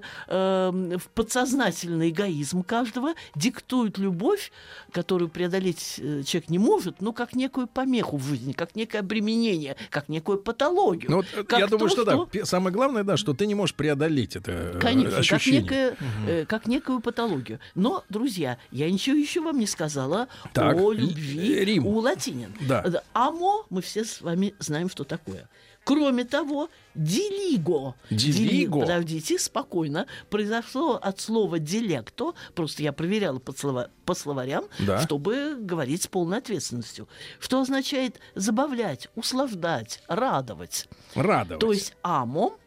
в 0.97 1.09
подсознательный 1.13 2.09
эгоизм 2.09 2.63
каждого 2.63 3.13
диктует 3.35 3.97
любовь, 3.97 4.51
которую 4.91 5.29
преодолеть 5.29 5.95
э, 5.99 6.23
человек 6.23 6.49
не 6.49 6.59
может, 6.59 7.01
но 7.01 7.13
как 7.13 7.35
некую 7.35 7.67
помеху 7.67 8.17
в 8.17 8.23
жизни, 8.23 8.53
как 8.53 8.75
некое 8.75 8.99
обременение, 8.99 9.75
как 9.89 10.09
некую 10.09 10.39
патологию. 10.39 11.09
Ну, 11.11 11.17
вот, 11.17 11.25
э, 11.33 11.43
как 11.43 11.59
я 11.59 11.67
думаю, 11.67 11.89
то, 11.89 12.03
что, 12.03 12.27
да. 12.33 12.45
Самое 12.45 12.73
главное, 12.73 13.03
да, 13.03 13.17
что 13.17 13.33
ты 13.33 13.45
не 13.47 13.55
можешь 13.55 13.75
преодолеть 13.75 14.35
это 14.35 14.51
э, 14.51 14.79
Конечно, 14.79 15.11
как, 15.11 15.19
ощущение. 15.19 15.61
некое, 15.61 15.97
э, 16.27 16.45
как 16.45 16.67
некую 16.67 16.99
патологию. 16.99 17.59
Но, 17.75 18.03
друзья, 18.09 18.57
я 18.71 18.89
ничего 18.89 19.15
еще 19.15 19.41
вам 19.41 19.59
не 19.59 19.67
сказала 19.67 20.27
Так, 20.53 20.75
о 20.77 20.91
любви 20.91 21.63
Рим. 21.65 21.85
у 21.85 21.99
латинин. 21.99 22.53
Да. 22.67 22.83
Э, 22.85 23.01
Амо 23.13 23.65
мы 23.69 23.81
все 23.81 24.03
с 24.03 24.21
вами 24.21 24.53
знаем, 24.59 24.89
что 24.89 25.03
такое. 25.03 25.47
Кроме 25.85 26.25
того, 26.25 26.69
делиго. 26.95 27.93
Делиго? 28.09 28.79
Подождите, 28.81 29.37
спокойно. 29.37 30.07
Произошло 30.31 30.95
от 30.95 31.19
слова 31.19 31.59
дилекто. 31.59 32.33
Просто 32.55 32.81
я 32.81 32.91
проверяла 32.91 33.37
по, 33.39 33.53
слова- 33.53 33.89
по 34.03 34.15
словарям, 34.15 34.65
Да. 34.79 34.99
чтобы 35.01 35.55
говорить 35.59 36.01
с 36.01 36.07
полной 36.07 36.39
ответственностью. 36.39 37.07
Что 37.39 37.61
означает 37.61 38.19
забавлять, 38.33 39.09
услаждать, 39.15 40.01
радовать. 40.07 40.87
Радовать. 41.13 41.61
То 41.61 41.71
есть 41.71 41.93
амо, 42.01 42.57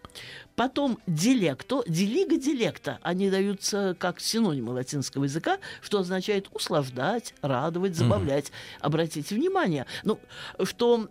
потом 0.58 0.98
дилекто, 1.06 1.84
делиго 1.86 2.36
дилекта, 2.36 2.98
они 3.02 3.30
даются 3.30 3.96
как 3.96 4.18
синонимы 4.18 4.72
латинского 4.72 5.22
языка, 5.22 5.58
что 5.80 6.00
означает 6.00 6.48
услаждать, 6.52 7.32
радовать, 7.42 7.94
забавлять. 7.94 8.50
Обратите 8.80 9.36
внимание, 9.36 9.86
ну, 10.02 10.18
что 10.64 11.08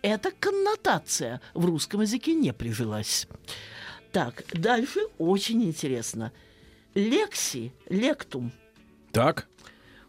эта 0.00 0.30
коннотация 0.30 1.42
в 1.52 1.66
русском 1.66 2.00
языке 2.00 2.32
не 2.32 2.54
прижилась. 2.54 3.28
Так, 4.12 4.44
дальше 4.54 5.00
очень 5.18 5.62
интересно. 5.62 6.32
Лекси, 6.94 7.74
лектум, 7.90 8.50
Так. 9.12 9.46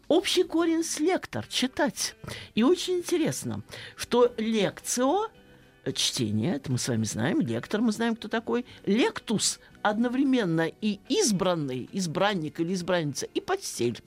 Общий 0.08 0.44
корень 0.44 0.82
с 0.82 0.98
лектор, 0.98 1.46
читать. 1.46 2.14
И 2.54 2.62
очень 2.62 2.98
интересно, 2.98 3.62
что 3.96 4.32
лекцио, 4.38 5.28
чтение, 5.90 6.56
это 6.56 6.70
мы 6.70 6.78
с 6.78 6.86
вами 6.86 7.04
знаем, 7.04 7.40
лектор, 7.40 7.80
мы 7.80 7.90
знаем, 7.92 8.14
кто 8.14 8.28
такой, 8.28 8.64
лектус 8.86 9.58
одновременно 9.82 10.70
и 10.80 11.00
избранный, 11.08 11.88
избранник 11.92 12.60
или 12.60 12.74
избранница, 12.74 13.26
и 13.26 13.40
постель. 13.40 14.00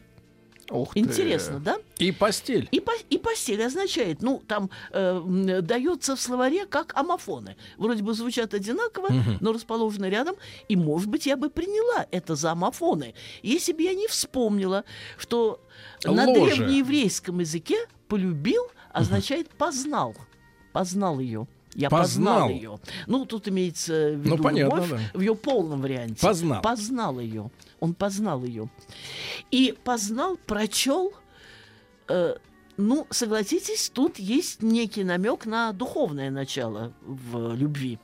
Ух 0.71 0.93
ты. 0.93 0.99
Интересно, 1.01 1.59
да? 1.59 1.77
И 1.99 2.11
постель. 2.11 2.67
И, 2.71 2.79
по- 2.79 2.91
и 3.09 3.17
постель 3.19 3.61
означает, 3.63 4.23
ну, 4.23 4.41
там 4.47 4.71
э, 4.91 5.59
дается 5.61 6.15
в 6.15 6.21
словаре 6.21 6.65
как 6.65 6.97
амофоны. 6.97 7.55
Вроде 7.77 8.01
бы 8.01 8.13
звучат 8.13 8.53
одинаково, 8.55 9.09
но 9.41 9.53
расположены 9.53 10.07
рядом. 10.07 10.35
И, 10.67 10.75
может 10.75 11.07
быть, 11.07 11.27
я 11.27 11.37
бы 11.37 11.51
приняла 11.51 12.07
это 12.09 12.35
за 12.35 12.53
амофоны, 12.53 13.13
если 13.43 13.73
бы 13.73 13.83
я 13.83 13.93
не 13.93 14.07
вспомнила, 14.07 14.85
что 15.19 15.61
на 16.03 16.25
Ложе. 16.27 16.55
древнееврейском 16.55 17.41
языке 17.41 17.77
полюбил 18.07 18.63
означает 18.91 19.49
познал. 19.49 20.15
Познал 20.73 21.19
ее. 21.19 21.47
Я 21.75 21.89
познал, 21.89 22.47
Познал. 22.47 22.49
ее. 22.49 22.79
Ну, 23.05 23.25
тут 23.25 23.47
имеется 23.49 24.11
в 24.11 24.15
виду 24.21 24.37
Ну, 24.37 24.43
понятно, 24.43 24.75
любовь 24.75 24.89
да. 24.91 24.99
в 25.13 25.19
ее 25.21 25.35
полном 25.35 25.81
варианте. 25.81 26.21
Познал. 26.21 26.61
Познал 26.61 27.19
ее. 27.19 27.51
Он 27.81 27.93
познал 27.93 28.43
ее. 28.45 28.69
И 29.51 29.75
познал, 29.83 30.37
прочел. 30.47 31.13
э, 32.07 32.35
ну, 32.77 33.07
согласитесь, 33.09 33.89
тут 33.93 34.19
есть 34.19 34.61
некий 34.63 35.03
намек 35.03 35.45
на 35.45 35.71
духовное 35.73 36.29
начало 36.31 36.93
в 37.01 37.53
любви. 37.55 37.99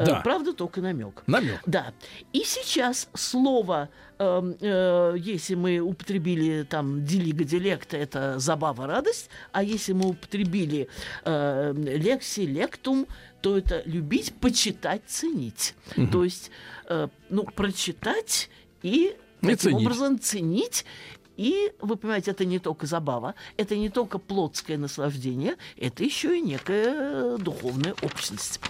Э, 0.00 0.04
Да. 0.06 0.20
Правда, 0.20 0.52
только 0.52 0.80
намек. 0.80 1.22
Намек. 1.26 1.60
Да. 1.66 1.92
И 2.32 2.42
сейчас 2.44 3.08
слово, 3.14 3.88
эм, 4.18 4.56
э, 4.60 5.14
если 5.18 5.54
мы 5.54 5.78
употребили 5.80 6.62
там 6.68 7.04
делиго 7.04 7.44
дилекта, 7.44 7.96
это 7.96 8.38
забава, 8.38 8.86
радость, 8.86 9.28
а 9.52 9.62
если 9.62 9.92
мы 9.92 10.10
употребили 10.10 10.88
э, 11.24 11.72
лекси, 11.76 12.40
лектум, 12.40 13.06
то 13.42 13.56
это 13.56 13.82
любить, 13.86 14.32
почитать, 14.40 15.02
ценить. 15.06 15.74
То 16.12 16.24
есть, 16.24 16.50
э, 16.88 17.08
ну, 17.30 17.44
прочитать 17.44 18.48
и 18.82 19.14
И 19.42 19.46
таким 19.46 19.58
ценить. 19.58 19.76
образом 19.86 20.18
ценить. 20.20 20.84
И, 21.40 21.72
вы 21.80 21.96
понимаете, 21.96 22.32
это 22.32 22.44
не 22.44 22.58
только 22.58 22.86
забава, 22.86 23.34
это 23.56 23.74
не 23.74 23.88
только 23.88 24.18
плотское 24.18 24.76
наслаждение, 24.76 25.56
это 25.78 26.04
еще 26.04 26.36
и 26.36 26.42
некая 26.42 27.38
духовная 27.38 27.94
общность. 28.02 28.60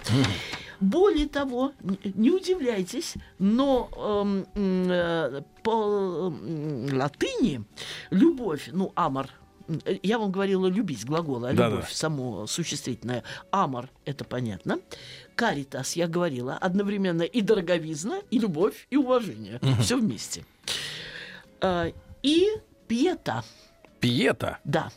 Более 0.79 1.27
того, 1.27 1.73
не 1.81 2.31
удивляйтесь, 2.31 3.15
но 3.39 3.89
эм, 3.97 4.45
э, 4.89 5.41
по 5.63 6.33
латыни 6.93 7.65
любовь, 8.09 8.69
ну, 8.71 8.93
амор, 8.95 9.27
я 10.01 10.17
вам 10.17 10.31
говорила 10.31 10.67
любить, 10.67 11.05
глагол, 11.05 11.43
а 11.43 11.51
Да-да. 11.51 11.69
любовь 11.71 11.91
само 11.91 12.47
существительное. 12.47 13.23
Амор, 13.51 13.89
это 14.05 14.23
понятно. 14.23 14.79
Каритас, 15.35 15.97
я 15.97 16.07
говорила, 16.07 16.55
одновременно 16.55 17.23
и 17.23 17.41
дороговизна, 17.41 18.21
и 18.29 18.39
любовь, 18.39 18.87
и 18.89 18.95
уважение. 18.95 19.59
Все 19.81 19.97
вместе. 19.97 20.45
Э, 22.23 22.27
И 22.27 22.47
пьета. 22.87 23.43
Пьета. 23.99 24.57
Да. 24.63 24.89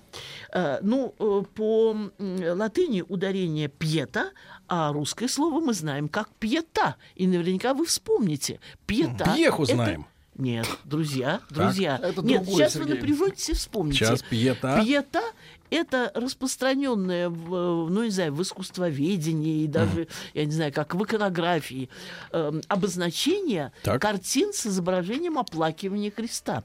Э, 0.53 0.79
ну, 0.83 1.15
э, 1.19 1.43
по 1.55 1.95
латыни 2.19 3.03
ударение 3.07 3.69
пьета, 3.69 4.31
а 4.67 4.93
русское 4.93 5.29
слово 5.29 5.61
мы 5.61 5.75
знаем 5.75 6.09
как 6.09 6.31
пьета. 6.39 6.97
И 7.15 7.27
наверняка 7.27 7.75
вы 7.75 7.85
вспомните. 7.87 8.61
Пьета. 8.87 9.33
Пьеху 9.35 9.65
это- 9.65 9.75
знаем. 9.75 10.07
Нет, 10.37 10.67
друзья, 10.85 11.41
друзья. 11.49 11.97
Это 12.03 12.21
Нет, 12.23 12.43
другое, 12.43 12.65
сейчас 12.65 12.75
вы 12.75 12.81
Сергей. 12.87 12.95
напряжетесь 12.97 13.51
и 13.51 13.53
вспомните. 13.55 13.99
Сейчас 14.05 14.23
пьета. 14.23 14.83
Пьета– 14.83 15.23
это 15.71 16.11
распространенное, 16.13 17.29
в, 17.29 17.89
ну, 17.89 18.03
не 18.03 18.11
знаю, 18.11 18.35
в 18.35 18.43
искусствоведении 18.43 19.63
и 19.63 19.67
даже, 19.69 20.09
я 20.33 20.45
не 20.45 20.51
знаю, 20.51 20.73
как 20.73 20.97
в 20.97 21.05
иконографии, 21.05 21.89
эм, 22.33 22.63
обозначение 22.67 23.71
Так. 23.85 24.03
картин 24.03 24.53
с 24.53 24.67
изображением 24.67 25.39
оплакивания 25.39 26.11
Христа. 26.11 26.65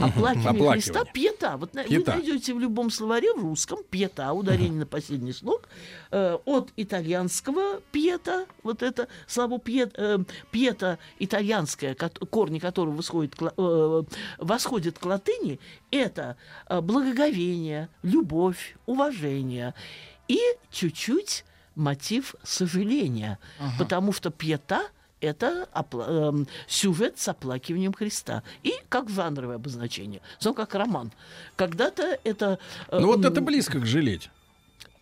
Оплакивание 0.00 0.48
Оплакивание. 0.50 0.72
Христа– 0.72 1.04
пьета. 1.12 1.56
Вот 1.56 1.72
Пьета. 1.72 2.12
вы 2.12 2.16
найдете 2.18 2.54
в 2.54 2.60
любом 2.60 2.90
словаре 2.90 3.32
в 3.34 3.42
русском 3.42 3.78
пьета, 3.90 4.32
ударение 4.32 4.80
на 4.80 4.86
последний 4.86 5.32
слог, 5.32 5.68
э, 6.10 6.38
от 6.44 6.72
итальянского 6.76 7.80
пьета, 7.92 8.46
вот 8.62 8.82
это 8.82 9.08
слово 9.26 9.58
пьет, 9.58 9.94
э, 9.96 10.18
пьета 10.50 10.98
итальянское, 11.18 11.94
корни 11.94 12.58
которого 12.58 12.96
восходят 12.96 13.34
к, 13.34 13.52
э, 13.56 14.02
восходят 14.38 14.98
к 14.98 15.04
латыни, 15.04 15.60
это 15.90 16.36
э, 16.68 16.80
благоговение, 16.80 17.88
любовь, 18.02 18.76
уважение 18.86 19.74
и 20.28 20.40
чуть-чуть 20.70 21.44
мотив 21.74 22.34
сожаления, 22.42 23.38
потому 23.78 24.12
что 24.12 24.30
пьета– 24.30 24.82
это 25.22 25.68
опла- 25.74 26.28
эм, 26.28 26.46
сюжет 26.66 27.18
с 27.18 27.28
оплакиванием 27.28 27.92
Христа. 27.92 28.42
И 28.62 28.74
как 28.88 29.08
жанровое 29.08 29.56
обозначение. 29.56 30.20
Но 30.44 30.52
как 30.54 30.74
роман. 30.74 31.12
Когда-то 31.56 32.18
это... 32.24 32.58
э, 32.88 32.98
Ну 32.98 33.06
вот 33.06 33.24
м, 33.24 33.32
это 33.32 33.40
близко 33.40 33.78
к 33.80 33.86
жалеть. 33.86 34.30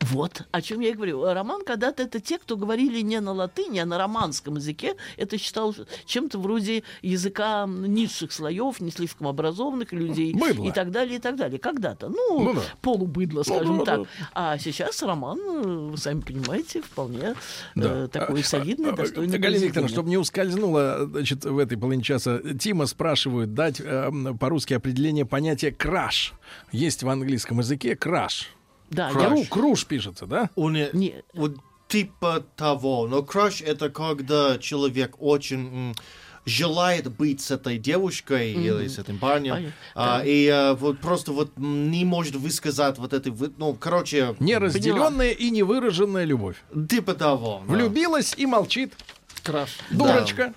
Вот, 0.00 0.42
о 0.50 0.62
чем 0.62 0.80
я 0.80 0.88
и 0.90 0.92
говорю. 0.94 1.24
Э, 1.24 1.34
Роман 1.34 1.62
когда-то 1.64 2.02
это 2.02 2.20
те, 2.20 2.38
кто 2.38 2.56
говорили 2.56 3.00
не 3.02 3.20
на 3.20 3.32
латыни, 3.32 3.78
а 3.80 3.84
на 3.86 3.98
романском 3.98 4.56
языке. 4.56 4.96
Это 5.18 5.36
считал 5.36 5.74
чем-то 6.06 6.38
вроде 6.38 6.82
языка 7.02 7.66
низших 7.68 8.32
слоев, 8.32 8.80
не 8.80 8.90
слишком 8.90 9.26
образованных 9.28 9.92
людей. 9.92 10.32
Быдло. 10.34 10.64
И 10.64 10.72
так 10.72 10.90
далее, 10.90 11.16
и 11.16 11.20
так 11.20 11.36
далее. 11.36 11.58
Когда-то. 11.58 12.08
Ну, 12.08 12.40
Ну 12.40 12.54
да. 12.54 12.60
полубыдло, 12.80 13.42
скажем 13.42 13.78
да, 13.80 13.84
так. 13.84 14.00
да. 14.00 14.06
А 14.34 14.58
сейчас 14.58 15.02
роман, 15.02 15.38
э, 15.38 15.88
вы 15.90 15.96
сами 15.98 16.20
понимаете, 16.20 16.80
вполне 16.80 17.34
Да. 17.74 18.04
э, 18.04 18.08
такой 18.08 18.42
солидный, 18.42 18.90
А, 18.92 18.96
достойный. 18.96 19.38
Галина 19.38 19.64
Викторовна, 19.64 19.88
чтобы 19.92 20.08
не 20.08 20.16
ускользнуло 20.16 21.06
значит, 21.06 21.44
в 21.44 21.58
этой 21.58 21.76
половине 21.76 22.02
часа, 22.02 22.40
Тима 22.58 22.86
спрашивают 22.86 23.52
дать 23.54 23.80
э, 23.80 24.10
по-русски 24.40 24.74
определение 24.74 25.26
понятия 25.26 25.70
краш. 25.72 26.32
Есть 26.72 27.02
в 27.02 27.08
английском 27.08 27.58
языке 27.58 27.96
краш. 27.96 28.48
Да, 28.90 29.08
я- 29.10 29.14
Кру, 29.14 29.44
круш 29.48 29.86
пишется, 29.86 30.26
да? 30.26 30.50
Он, 30.56 30.76
Не. 30.92 31.22
Вот 31.32 31.56
типа 31.88 32.44
того. 32.56 33.06
Но 33.08 33.22
краш 33.22 33.62
это 33.62 33.88
когда 33.90 34.58
человек 34.58 35.16
очень 35.18 35.94
желает 36.46 37.10
быть 37.12 37.40
с 37.42 37.50
этой 37.50 37.78
девушкой 37.78 38.52
или 38.52 38.86
с 38.88 38.98
этим 38.98 39.18
парнем. 39.18 39.52
Понятно. 39.54 39.74
а, 39.94 40.18
Да. 40.18 40.24
и 40.24 40.46
а, 40.48 40.74
вот 40.74 40.98
просто 40.98 41.32
вот 41.32 41.52
не 41.56 42.04
может 42.04 42.34
высказать 42.34 42.98
вот 42.98 43.12
это, 43.12 43.30
вы- 43.30 43.52
ну, 43.58 43.74
короче, 43.74 44.34
Неразделенная 44.40 45.32
и 45.32 45.50
невыраженная 45.50 46.24
любовь. 46.24 46.56
типа 46.88 47.14
того. 47.14 47.62
да. 47.68 47.74
Влюбилась 47.74 48.34
и 48.36 48.46
молчит. 48.46 48.94
Краш. 49.42 49.76
Дурочка. 49.90 50.54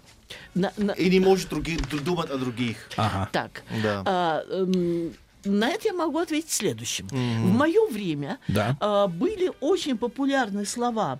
На- 0.56 0.72
на- 0.78 0.92
И 0.94 1.10
не 1.10 1.20
может 1.20 1.50
други- 1.52 1.78
д- 1.78 2.00
думать 2.00 2.30
о 2.30 2.38
других. 2.38 2.78
Ага. 2.96 3.30
Так. 3.32 3.64
Да. 3.84 4.04
А, 4.06 4.44
эм, 4.50 5.14
на 5.46 5.70
это 5.70 5.88
я 5.90 5.94
могу 5.94 6.20
ответить 6.20 6.52
следующим. 6.52 7.08
В 7.08 7.52
мое 7.52 7.88
время 7.90 8.40
Да. 8.48 8.78
а, 8.80 9.08
были 9.08 9.52
очень 9.62 9.98
популярны 9.98 10.66
слова 10.66 11.20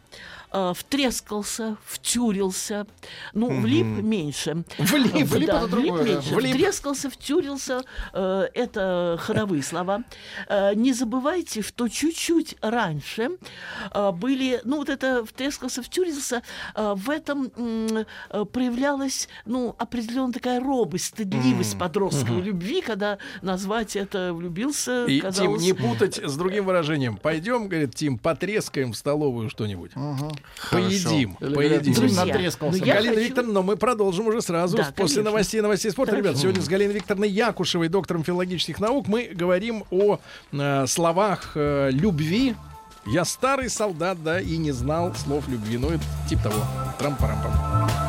а, 0.56 0.74
втрескался, 0.76 1.78
втюрился, 1.84 2.86
ну, 3.34 3.60
влип 3.60 3.86
меньше. 3.86 4.64
Влип, 4.78 5.16
А, 5.16 5.26
влип 5.26 5.48
да, 5.48 5.58
это 5.58 5.68
другое, 5.68 6.04
влип 6.04 6.06
да. 6.06 6.14
меньше. 6.14 6.36
Влип. 6.36 6.56
Втрескался, 6.56 7.10
втюрился, 7.10 7.82
э, 8.14 8.48
это 8.54 9.18
ходовые 9.20 9.64
слова. 9.64 10.04
Э, 10.48 10.76
не 10.76 10.94
забывайте, 10.94 11.64
что 11.64 11.88
чуть-чуть 11.88 12.58
раньше 12.62 13.32
э, 13.92 14.12
были, 14.12 14.62
ну, 14.64 14.78
вот 14.78 14.90
это 14.90 15.26
втрескался, 15.26 15.82
втюрился, 15.82 16.44
э, 16.76 16.94
в 16.96 17.10
этом 17.10 17.52
э, 17.58 18.46
проявлялась, 18.46 19.30
ну, 19.46 19.76
определенная 19.80 20.34
такая 20.34 20.60
робость, 20.60 21.06
стыдливость 21.06 21.80
подростковой 21.80 22.44
любви, 22.44 22.82
когда 22.82 23.18
назвать 23.42 23.96
это 23.96 24.34
влюбился, 24.34 25.06
И, 25.06 25.20
казалось... 25.20 25.64
Тим, 25.64 25.76
не 25.76 25.82
путать 25.82 26.18
с 26.24 26.36
другим 26.38 26.66
выражением. 26.66 27.18
Пойдем, 27.18 27.68
говорит 27.68 27.96
Тим, 27.96 28.20
потрескаем 28.20 28.92
в 28.92 28.98
столовую 28.98 29.50
что-нибудь. 29.50 29.94
Поедим, 29.94 30.43
Или 30.72 30.82
поедим. 30.82 31.38
говорят, 31.40 31.84
Друзья, 31.84 32.26
натрескался. 32.26 32.80
ну, 32.80 32.86
Галина 32.86 33.16
хочу- 33.16 33.26
Викторовна, 33.28 33.54
но 33.54 33.64
мы 33.64 33.76
продолжим 33.76 34.28
уже 34.28 34.42
сразу, 34.42 34.78
Да, 34.78 34.84
после 34.84 34.96
конечно. 34.98 35.24
новостей, 35.24 35.62
новостей 35.62 35.92
спорта. 35.92 36.12
Хорошо. 36.12 36.28
Ребят, 36.30 36.42
сегодня 36.42 36.62
с 36.62 36.68
Галиной 36.68 36.94
Викторовной 36.96 37.30
Якушевой, 37.30 37.88
доктором 37.90 38.24
филологических 38.24 38.80
наук, 38.80 39.08
мы 39.08 39.30
говорим 39.34 39.84
о 39.92 40.20
э, 40.52 40.88
словах 40.88 41.52
э, 41.56 41.90
любви. 41.92 42.56
Я 43.06 43.26
старый 43.26 43.70
солдат, 43.70 44.24
да, 44.24 44.40
и 44.40 44.56
не 44.58 44.72
знал 44.72 45.14
слов 45.16 45.48
любви. 45.50 45.78
Ну, 45.78 45.90
это 45.90 46.04
типа 46.30 46.44
того. 46.44 46.64
Трам-парам-пам. 47.00 48.03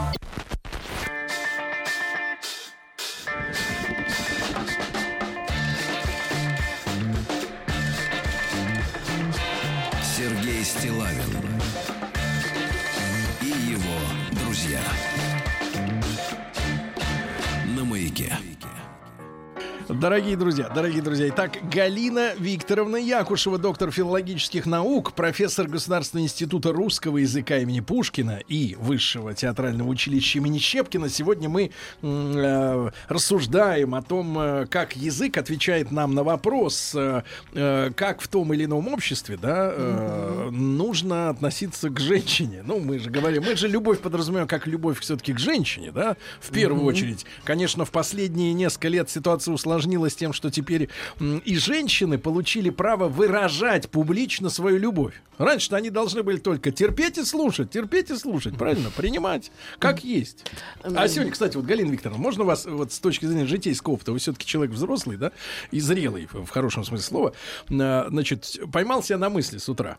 Дорогие 20.01 20.37
друзья, 20.37 20.69
дорогие 20.75 21.03
друзья, 21.03 21.29
итак, 21.29 21.59
Галина 21.73 22.35
Викторовна 22.37 22.97
Якушева, 22.97 23.59
доктор 23.59 23.93
филологических 23.93 24.67
наук, 24.67 25.13
профессор 25.13 25.69
Государственного 25.69 26.25
института 26.25 26.73
русского 26.73 27.19
языка 27.19 27.59
имени 27.59 27.79
Пушкина 27.79 28.41
и 28.49 28.75
Высшего 28.75 29.35
театрального 29.35 29.89
училища 29.89 30.39
имени 30.39 30.59
Щепкина. 30.59 31.09
Сегодня 31.09 31.49
мы 31.49 31.71
э, 32.03 32.91
рассуждаем 33.09 33.95
о 33.95 34.03
том, 34.03 34.37
э, 34.37 34.67
как 34.67 34.97
язык 34.97 35.37
отвечает 35.37 35.93
нам 35.93 36.15
на 36.15 36.25
вопрос, 36.25 36.93
э, 36.97 37.23
э, 37.53 37.91
как 37.95 38.21
в 38.21 38.27
том 38.27 38.53
или 38.53 38.65
ином 38.65 38.89
обществе, 38.89 39.39
да, 39.41 39.73
э, 39.73 40.49
нужно 40.51 41.29
относиться 41.29 41.89
к 41.89 42.01
женщине. 42.01 42.65
Ну, 42.67 42.81
мы 42.81 42.99
же 42.99 43.11
говорим, 43.11 43.45
мы 43.45 43.55
же 43.55 43.69
любовь 43.69 44.01
подразумеваем 44.01 44.49
как 44.49 44.67
любовь 44.67 44.99
все-таки 44.99 45.33
к 45.33 45.39
женщине, 45.39 45.93
да, 45.93 46.17
в 46.41 46.51
первую 46.51 46.85
очередь. 46.85 47.25
Конечно, 47.45 47.85
в 47.85 47.93
последние 47.93 48.53
несколько 48.55 48.89
лет 48.89 49.09
ситуация 49.09 49.55
усложнилась 49.55 49.84
тем, 50.15 50.33
что 50.33 50.51
теперь 50.51 50.89
и 51.21 51.57
женщины 51.57 52.19
получили 52.19 52.71
право 52.71 53.09
выражать 53.09 53.89
публично 53.91 54.51
свою 54.51 54.79
любовь. 54.79 55.21
Раньше-то 55.39 55.77
они 55.77 55.91
должны 55.91 56.23
были 56.23 56.39
только 56.39 56.71
терпеть 56.71 57.19
и 57.19 57.25
слушать, 57.25 57.71
терпеть 57.71 58.11
и 58.11 58.17
слушать, 58.17 58.57
правильно, 58.57 58.91
принимать, 58.91 59.51
как 59.79 60.05
есть. 60.05 60.45
А 60.83 61.09
сегодня, 61.09 61.33
кстати, 61.33 61.57
вот, 61.57 61.67
Галина 61.67 61.91
Викторовна, 61.91 62.23
можно 62.23 62.45
вас 62.45 62.67
вот 62.67 62.93
с 62.93 62.99
точки 62.99 63.27
зрения 63.27 63.47
житейского 63.47 63.95
опыта, 63.95 64.13
вы 64.13 64.19
все-таки 64.19 64.47
человек 64.47 64.75
взрослый, 64.75 65.17
да, 65.17 65.33
и 65.71 65.81
зрелый, 65.81 66.29
в 66.33 66.49
хорошем 66.49 66.85
смысле 66.85 67.05
слова, 67.05 67.35
а, 67.71 68.07
значит, 68.09 68.61
поймал 68.73 69.03
себя 69.03 69.19
на 69.19 69.29
мысли 69.29 69.59
с 69.59 69.69
утра. 69.69 69.99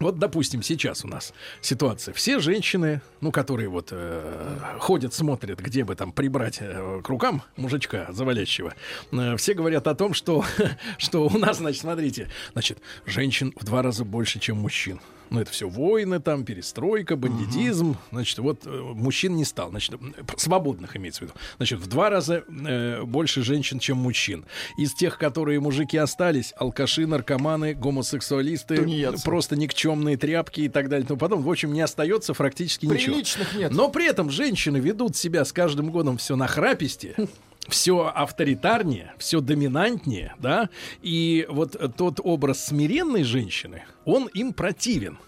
Вот, 0.00 0.18
допустим, 0.18 0.62
сейчас 0.62 1.04
у 1.04 1.08
нас 1.08 1.32
ситуация. 1.60 2.14
Все 2.14 2.38
женщины, 2.38 3.00
ну, 3.20 3.32
которые 3.32 3.68
вот 3.68 3.88
э, 3.90 4.58
ходят, 4.78 5.12
смотрят, 5.12 5.58
где 5.58 5.84
бы 5.84 5.94
там 5.96 6.12
прибрать 6.12 6.58
э, 6.60 7.00
к 7.02 7.08
рукам 7.08 7.42
мужичка 7.56 8.06
завалящего, 8.10 8.74
э, 9.10 9.36
все 9.36 9.54
говорят 9.54 9.86
о 9.88 9.94
том, 9.94 10.14
что, 10.14 10.44
что 10.98 11.26
у 11.26 11.38
нас, 11.38 11.58
значит, 11.58 11.80
смотрите, 11.80 12.28
значит, 12.52 12.78
женщин 13.06 13.52
в 13.56 13.64
два 13.64 13.82
раза 13.82 14.04
больше, 14.04 14.38
чем 14.38 14.58
мужчин. 14.58 15.00
Ну, 15.30 15.40
это 15.40 15.50
все 15.50 15.68
войны, 15.68 16.20
там, 16.20 16.44
перестройка, 16.44 17.16
бандитизм. 17.16 17.96
Значит, 18.10 18.38
вот 18.38 18.66
э, 18.66 18.70
мужчин 18.70 19.36
не 19.36 19.44
стал. 19.44 19.70
Значит, 19.70 19.96
свободных 20.36 20.96
имеется 20.96 21.20
в 21.20 21.22
виду. 21.22 21.32
Значит, 21.56 21.80
в 21.80 21.86
два 21.86 22.10
раза 22.10 22.44
э, 22.48 23.02
больше 23.02 23.42
женщин, 23.42 23.78
чем 23.78 23.98
мужчин. 23.98 24.44
Из 24.76 24.94
тех, 24.94 25.18
которые 25.18 25.60
мужики 25.60 25.96
остались, 25.96 26.54
алкаши, 26.56 27.06
наркоманы, 27.06 27.74
гомосексуалисты, 27.74 28.76
Тунеядцы. 28.76 29.24
просто 29.24 29.56
никчемные 29.56 30.16
тряпки 30.16 30.62
и 30.62 30.68
так 30.68 30.88
далее. 30.88 31.06
тому 31.06 31.18
подобное. 31.18 31.46
В 31.46 31.50
общем, 31.50 31.72
не 31.72 31.80
остается 31.80 32.34
практически 32.34 32.86
ничего. 32.86 33.14
Приличных 33.14 33.54
нет. 33.54 33.72
Но 33.72 33.88
при 33.88 34.08
этом 34.08 34.30
женщины 34.30 34.78
ведут 34.78 35.16
себя 35.16 35.44
с 35.44 35.52
каждым 35.52 35.90
годом 35.90 36.18
все 36.18 36.36
нахраписте. 36.36 37.14
Все 37.68 38.06
авторитарнее, 38.06 39.12
все 39.18 39.40
доминантнее, 39.40 40.34
да, 40.38 40.70
и 41.02 41.46
вот 41.48 41.76
тот 41.96 42.20
образ 42.22 42.64
смиренной 42.66 43.24
женщины, 43.24 43.84
он 44.04 44.26
им 44.26 44.52
противен 44.52 45.18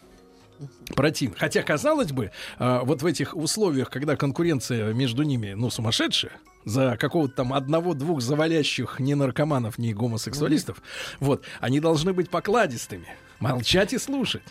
противен. 0.95 1.35
Хотя, 1.39 1.63
казалось 1.63 2.13
бы, 2.13 2.33
а, 2.59 2.83
вот 2.85 3.03
в 3.03 3.07
этих 3.07 3.35
условиях, 3.37 3.91
когда 3.91 4.17
конкуренция 4.17 4.93
между 4.93 5.23
ними, 5.23 5.53
ну, 5.53 5.71
сумасшедшая, 5.71 6.33
за 6.65 6.97
какого-то 6.99 7.37
там 7.37 7.55
одного-двух 7.55 8.21
завалящих 8.21 9.01
ни 9.01 9.15
наркоманов, 9.15 9.79
ни 9.79 9.93
гомосексуалистов, 9.93 10.83
вот, 11.19 11.45
они 11.61 11.81
должны 11.81 12.13
быть 12.13 12.29
покладистыми, 12.29 13.09
молчать 13.39 13.95
и 13.95 13.99
слушать. 13.99 14.43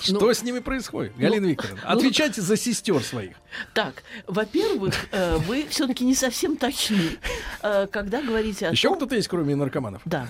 Что 0.00 0.32
с 0.32 0.42
ними 0.42 0.60
происходит? 0.60 1.16
Галина 1.16 1.46
Викторовна, 1.46 1.82
ну, 1.84 1.98
отвечайте 1.98 2.40
за 2.40 2.56
сестер 2.56 3.02
своих. 3.02 3.36
Так, 3.74 4.02
во-первых, 4.26 4.94
э, 5.12 5.36
вы 5.38 5.66
все-таки 5.68 6.04
не 6.04 6.14
совсем 6.14 6.56
точны, 6.56 7.18
э, 7.62 7.86
когда 7.90 8.22
говорите 8.22 8.68
о 8.68 8.70
Еще 8.72 8.88
том... 8.88 8.96
кто-то 8.96 9.14
есть, 9.16 9.28
кроме 9.28 9.56
наркоманов? 9.56 10.02
Да. 10.04 10.28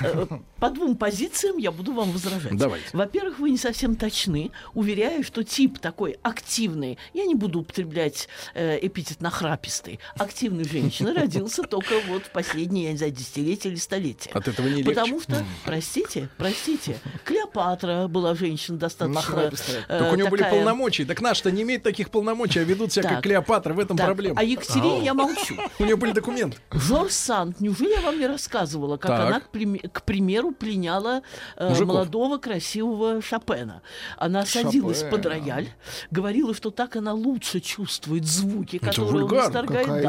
Э, 0.00 0.26
По 0.58 0.70
двум 0.70 0.96
позициям 0.96 1.56
я 1.58 1.70
буду 1.72 1.92
вам 1.92 2.10
возражать. 2.12 2.56
Давайте. 2.56 2.86
Во-первых, 2.92 3.38
вы 3.38 3.50
не 3.50 3.58
совсем 3.58 3.96
точны. 3.96 4.50
Уверяю, 4.74 5.24
что 5.24 5.42
тип 5.44 5.78
такой 5.78 6.16
активный, 6.22 6.98
я 7.14 7.24
не 7.24 7.34
буду 7.34 7.60
употреблять 7.60 8.28
э, 8.54 8.78
эпитет 8.82 9.20
нахрапистый, 9.20 9.98
активной 10.16 10.64
женщины 10.64 11.12
родился 11.14 11.62
только 11.62 11.94
вот 12.08 12.26
в 12.26 12.30
последние, 12.30 12.84
я 12.86 12.92
не 12.92 12.98
знаю, 12.98 13.12
десятилетия 13.12 13.70
или 13.70 13.76
столетия. 13.76 14.30
От 14.32 14.48
этого 14.48 14.66
не 14.66 14.82
легче. 14.82 14.90
Потому 14.90 15.20
что, 15.20 15.44
простите, 15.64 16.28
простите, 16.36 16.98
Клеопатра 17.24 18.08
была 18.08 18.34
женщина 18.34 18.78
достаточно... 18.78 19.14
Нахрапистая. 19.20 19.84
э, 19.88 19.98
Так 19.98 20.12
у 20.12 20.16
него 20.16 20.28
были 20.28 20.42
полномочия. 20.42 21.04
Так 21.04 21.20
наш-то 21.20 21.50
не 21.50 21.62
имеет 21.62 21.82
таких 21.82 22.10
полномочий, 22.10 22.41
а 22.44 22.64
ведут 22.64 22.92
себя 22.92 23.08
как. 23.08 23.22
Клеопатра. 23.22 23.74
В 23.74 23.78
этом 23.78 23.96
Так, 23.96 24.06
проблема. 24.06 24.40
О 24.40 24.42
Екатерине 24.44 25.04
я 25.04 25.14
молчу. 25.14 25.54
У 25.78 25.84
нее 25.84 25.96
были 25.96 26.12
документы. 26.12 26.58
Жорж 26.70 27.12
Санд, 27.12 27.60
неужели 27.60 27.92
я 27.94 28.00
вам 28.00 28.18
не 28.18 28.26
рассказывала, 28.26 28.96
как 28.96 29.10
Так. 29.10 29.26
она, 29.28 29.40
к, 29.40 29.48
прим- 29.50 29.78
к 29.78 30.02
примеру, 30.02 30.52
пленяла 30.52 31.22
э, 31.56 31.84
молодого 31.84 32.38
красивого 32.38 33.20
Шопена? 33.22 33.82
Она 34.16 34.44
садилась 34.46 34.98
Шопен. 35.00 35.10
под 35.10 35.26
рояль, 35.26 35.68
говорила, 36.10 36.54
что 36.54 36.70
так 36.70 36.96
она 36.96 37.12
лучше 37.12 37.60
чувствует 37.60 38.26
звуки, 38.26 38.78
которые 38.78 39.24
он. 39.24 39.28
Какая 39.52 40.02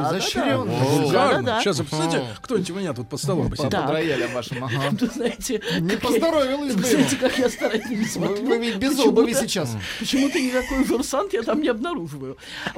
Да, 1.12 1.32
да, 1.34 1.42
да. 1.42 1.60
Сейчас, 1.62 1.78
представьте, 1.78 2.26
кто-нибудь 2.42 2.70
у 2.72 2.76
меня 2.76 2.94
тут 2.94 3.10
под 3.10 3.20
столом 3.20 3.44
Под 3.50 3.52
посидит. 3.52 3.72
Да. 3.72 3.88
роялем 3.92 4.34
вашим, 4.34 4.64
ага. 4.64 4.82
Знаете, 5.14 5.62
Не 5.80 5.98
поздоровилась 5.98 6.74
вы 6.74 6.82
бы 6.82 6.88
знаете, 6.88 7.16
как 7.18 7.38
я 7.38 7.50
старательно 7.50 8.06
смотрю. 8.08 8.46
вы 8.46 8.58
ведь 8.58 8.78
без 8.78 8.98
обуви 9.00 9.34
сейчас. 9.34 9.76
Почему-то 10.00 10.40
никакой 10.40 10.86
журсант 10.86 11.34
я 11.34 11.44
там 11.44 11.62
не 11.62 11.68
обнаруживаю. 11.70 12.23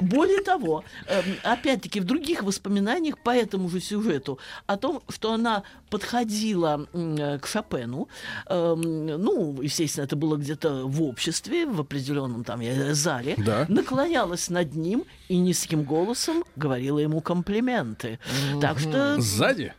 Более 0.00 0.40
того, 0.42 0.84
эм, 1.06 1.24
опять-таки 1.42 2.00
в 2.00 2.04
других 2.04 2.42
воспоминаниях 2.42 3.18
по 3.18 3.30
этому 3.30 3.68
же 3.68 3.80
сюжету 3.80 4.38
о 4.66 4.76
том, 4.76 5.02
что 5.08 5.32
она 5.32 5.62
подходила 5.90 6.86
э, 6.92 7.38
к 7.38 7.46
Шопену, 7.46 8.08
эм, 8.48 9.06
ну, 9.06 9.60
естественно, 9.62 10.04
это 10.04 10.16
было 10.16 10.36
где-то 10.36 10.86
в 10.86 11.02
обществе, 11.02 11.66
в 11.66 11.80
определенном 11.80 12.44
там 12.44 12.60
зале, 12.94 13.34
Да. 13.38 13.66
наклонялась 13.68 14.50
над 14.50 14.74
ним 14.74 15.04
и 15.28 15.36
низким 15.38 15.82
голосом 15.84 16.44
говорила 16.56 16.98
ему 16.98 17.20
комплименты. 17.20 18.18
Так 18.60 18.78
что 18.78 19.20
Сзади? 19.20 19.72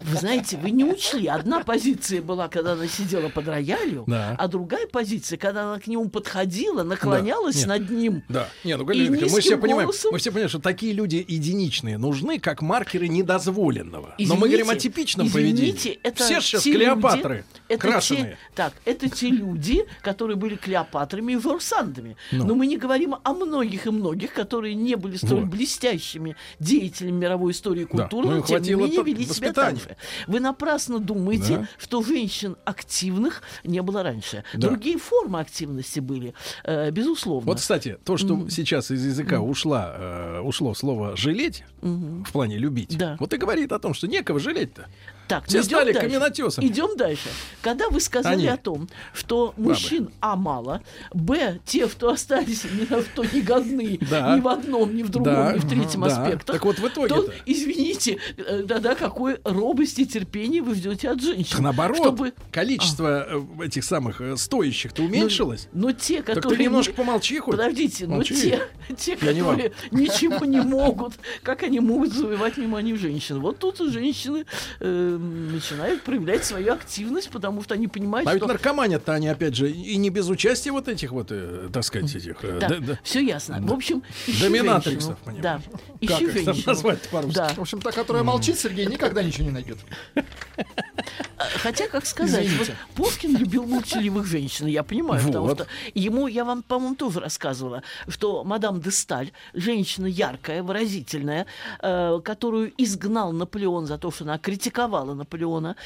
Вы 0.00 0.16
знаете, 0.16 0.56
вы 0.56 0.70
не 0.70 0.84
учли. 0.84 1.26
Одна 1.26 1.60
позиция 1.62 2.22
была, 2.22 2.48
когда 2.48 2.72
она 2.72 2.86
сидела 2.86 3.28
под 3.28 3.48
роялью, 3.48 4.04
Да. 4.06 4.34
а 4.38 4.48
другая 4.48 4.86
позиция, 4.86 5.36
когда 5.38 5.70
она 5.72 5.80
к 5.80 5.86
нему 5.86 6.08
подходила, 6.08 6.82
наклонялась 6.82 7.56
Нет. 7.56 7.66
над 7.66 7.90
ним. 7.90 8.22
Да. 8.28 8.48
Не, 8.64 8.76
ну, 8.76 8.84
Галина 8.84 9.18
мы 9.20 9.40
все 9.40 9.56
понимаем, 9.56 9.88
голосом- 9.88 10.12
мы 10.12 10.18
все 10.18 10.30
понимаем, 10.30 10.48
что 10.48 10.58
такие 10.58 10.92
люди 10.92 11.24
единичные 11.26 11.98
нужны, 11.98 12.38
как 12.38 12.62
маркеры 12.62 13.08
недозволенного. 13.08 14.14
Но 14.18 14.34
мы 14.36 14.48
Извините, 14.48 14.64
говорим 14.64 14.70
о 14.70 14.76
типичном 14.76 15.26
извините, 15.26 15.62
поведении. 15.62 16.00
Это 16.02 16.24
все 16.24 16.40
сейчас 16.40 16.62
те 16.62 16.72
Клеопатры, 16.74 17.44
люди- 17.68 17.80
крашеные. 17.80 18.24
Те, 18.32 18.36
так, 18.54 18.72
это 18.84 19.08
те 19.08 19.28
люди, 19.28 19.84
которые 20.02 20.36
были 20.36 20.56
Клеопатрами 20.56 21.32
и 21.34 21.38
Жорсандами. 21.38 22.16
Ну. 22.32 22.44
Но 22.46 22.54
мы 22.54 22.66
не 22.66 22.76
говорим 22.76 23.16
о 23.22 23.32
многих 23.32 23.86
и 23.86 23.90
многих, 23.90 24.32
которые 24.32 24.74
не 24.74 24.96
были 24.96 25.16
столь 25.16 25.40
Вот. 25.40 25.50
блестящими 25.50 26.36
деятелями 26.58 27.16
мировой 27.16 27.52
истории 27.52 27.82
и 27.82 27.84
Да, 27.84 27.90
культуры, 28.02 28.26
ну, 28.28 28.36
но 28.36 28.42
тем 28.42 28.62
не 28.62 28.74
менее 28.74 29.02
вели 29.02 29.24
себя 29.26 29.52
воспитание. 29.68 29.96
же. 29.98 30.26
Вы 30.26 30.40
напрасно 30.40 30.98
думаете, 30.98 31.58
Да. 31.58 31.68
что 31.78 32.02
женщин 32.02 32.56
активных 32.64 33.42
не 33.64 33.82
было 33.82 34.02
раньше. 34.02 34.44
Да. 34.54 34.68
Другие 34.68 34.98
формы 34.98 35.40
активности 35.40 36.00
были, 36.00 36.34
э, 36.64 36.90
безусловно. 36.90 37.46
Вот, 37.46 37.58
кстати, 37.58 37.98
то, 38.04 38.16
что 38.16 38.48
сейчас 38.48 38.90
из 38.90 39.04
языка 39.04 39.40
ушла, 39.40 39.94
э, 39.96 40.40
ушло 40.40 40.74
слово 40.74 41.16
жалеть 41.16 41.64
в 41.80 42.32
плане 42.32 42.58
любить, 42.58 42.96
Да. 42.98 43.16
вот 43.20 43.32
и 43.32 43.36
говорит 43.36 43.72
о 43.72 43.78
том, 43.78 43.94
что 43.94 44.06
некого 44.06 44.38
жалеть-то. 44.40 44.86
Так, 45.30 45.46
Все 45.46 45.58
ну, 45.58 45.62
стали 45.62 45.92
дальше. 45.92 46.08
каменотесами. 46.08 46.66
Идем 46.66 46.96
дальше. 46.96 47.28
Когда 47.62 47.88
вы 47.88 48.00
сказали 48.00 48.34
Они. 48.34 48.46
о 48.48 48.56
том, 48.56 48.88
что 49.14 49.54
мужчин 49.56 50.10
А 50.20 50.34
мало, 50.34 50.82
Б, 51.14 51.60
те, 51.64 51.86
кто 51.86 52.10
остались 52.10 52.64
ни 52.64 52.84
что 52.84 53.24
не 53.32 53.40
годны, 53.40 54.00
Да. 54.10 54.36
ни 54.36 54.40
в 54.40 54.48
одном, 54.48 54.92
ни 54.96 55.04
в 55.04 55.08
другом, 55.08 55.32
Да. 55.32 55.52
ни 55.52 55.58
в 55.58 55.68
третьем 55.68 56.00
Да. 56.00 56.06
аспектах, 56.08 56.56
Так 56.56 56.64
вот 56.64 56.80
в 56.80 56.88
итоге-то? 56.88 57.22
то, 57.22 57.32
извините, 57.46 58.18
э, 58.38 58.64
да-да, 58.64 58.96
какой 58.96 59.38
робости 59.44 60.00
и 60.00 60.06
терпения 60.06 60.62
вы 60.62 60.74
ждете 60.74 61.08
от 61.10 61.22
женщин. 61.22 61.52
Так 61.52 61.60
наоборот, 61.60 61.98
Чтобы... 61.98 62.32
количество 62.50 63.24
э, 63.30 63.66
этих 63.66 63.84
самых 63.84 64.20
э, 64.20 64.36
стоящих-то 64.36 65.02
уменьшилось. 65.04 65.68
Но 65.72 65.92
те, 65.92 66.22
так 66.24 66.34
которые... 66.36 66.58
ты 66.58 66.64
немножко 66.64 66.92
помолчи 66.92 67.38
хоть. 67.38 67.52
Подождите, 67.52 68.08
но 68.08 68.16
Молчи. 68.16 68.34
те, 68.34 68.62
те 68.98 69.12
не 69.12 69.16
которые 69.16 69.72
ничего 69.92 70.44
не 70.44 70.60
могут, 70.60 71.14
как 71.44 71.62
они 71.62 71.78
могут 71.78 72.12
завоевать 72.12 72.56
внимание 72.56 72.96
женщин? 72.96 73.38
Вот 73.38 73.60
тут 73.60 73.80
и 73.80 73.90
женщины 73.90 74.44
э, 74.80 75.18
начинают 75.20 76.02
проявлять 76.02 76.44
свою 76.44 76.72
активность, 76.72 77.30
потому 77.30 77.62
что 77.62 77.74
они 77.74 77.88
понимают, 77.88 78.28
А 78.28 78.32
ведь 78.32 78.42
что... 78.42 78.48
наркоманят-то 78.48 79.12
они, 79.12 79.28
опять 79.28 79.54
же, 79.54 79.70
и 79.70 79.96
не 79.96 80.10
без 80.10 80.28
участия 80.28 80.72
вот 80.72 80.88
этих 80.88 81.12
вот, 81.12 81.28
э, 81.30 81.68
так 81.72 81.84
сказать, 81.84 82.14
этих... 82.14 82.36
э, 82.42 82.58
Да, 82.60 82.68
да- 82.68 82.76
да. 82.80 82.98
все 83.02 83.20
ясно. 83.20 83.58
В 83.60 83.72
общем, 83.72 84.02
ищи 84.26 84.42
Доминатриксов, 84.42 85.18
женщину. 85.24 85.42
понимаешь. 85.42 85.62
Да, 86.00 86.06
Как 86.08 86.16
ищи 86.20 86.24
их 86.24 86.34
там 86.44 86.54
женщину. 86.54 86.72
назвать 86.72 87.08
по-русски? 87.08 87.36
Да. 87.36 87.48
В 87.48 87.58
общем, 87.60 87.80
та, 87.80 87.92
которая 87.92 88.22
молчит, 88.22 88.58
Сергей 88.58 88.86
никогда 88.86 89.22
ничего 89.22 89.44
не 89.44 89.50
найдет. 89.52 89.78
Хотя, 91.62 91.88
как 91.88 92.06
сказать, 92.06 92.48
вот. 92.58 92.70
Пушкин 92.94 93.36
любил 93.36 93.64
молчаливых 93.66 94.26
женщин, 94.26 94.66
я 94.66 94.82
понимаю, 94.82 95.24
потому 95.26 95.46
Вот. 95.46 95.58
что 95.60 95.66
ему, 95.94 96.26
я 96.28 96.44
вам, 96.44 96.62
по-моему, 96.62 96.94
тоже 96.96 97.20
рассказывала, 97.20 97.82
что 98.08 98.44
мадам 98.44 98.80
де 98.80 98.90
Сталь, 98.90 99.30
женщина 99.54 100.06
яркая, 100.06 100.62
выразительная, 100.62 101.46
э, 101.82 102.20
которую 102.24 102.72
изгнал 102.76 103.32
Наполеон 103.32 103.86
за 103.86 103.96
то, 103.98 104.10
что 104.10 104.24
она 104.24 104.38
критиковала 104.38 105.14
Наполеона, 105.14 105.76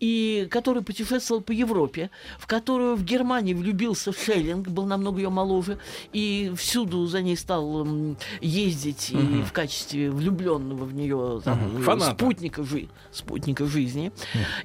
и 0.00 0.48
который 0.50 0.82
путешествовал 0.82 1.42
по 1.42 1.52
Европе, 1.52 2.10
в 2.38 2.46
которую 2.46 2.96
в 2.96 3.04
Германии 3.04 3.54
влюбился 3.54 4.12
Шеллинг, 4.12 4.68
был 4.68 4.86
намного 4.86 5.18
ее 5.20 5.30
моложе, 5.30 5.78
и 6.12 6.52
всюду 6.56 7.06
за 7.06 7.22
ней 7.22 7.36
стал 7.36 7.82
м, 7.86 8.16
ездить 8.40 9.10
и 9.10 9.42
в 9.42 9.52
качестве 9.52 10.10
влюбленного 10.10 10.84
в 10.84 10.94
нее 10.94 11.40
там, 11.44 11.78
э, 11.78 11.82
Фаната. 11.82 12.12
спутника, 12.16 12.64
жи- 12.64 12.88
спутника 13.12 13.66
жизни. 13.66 14.12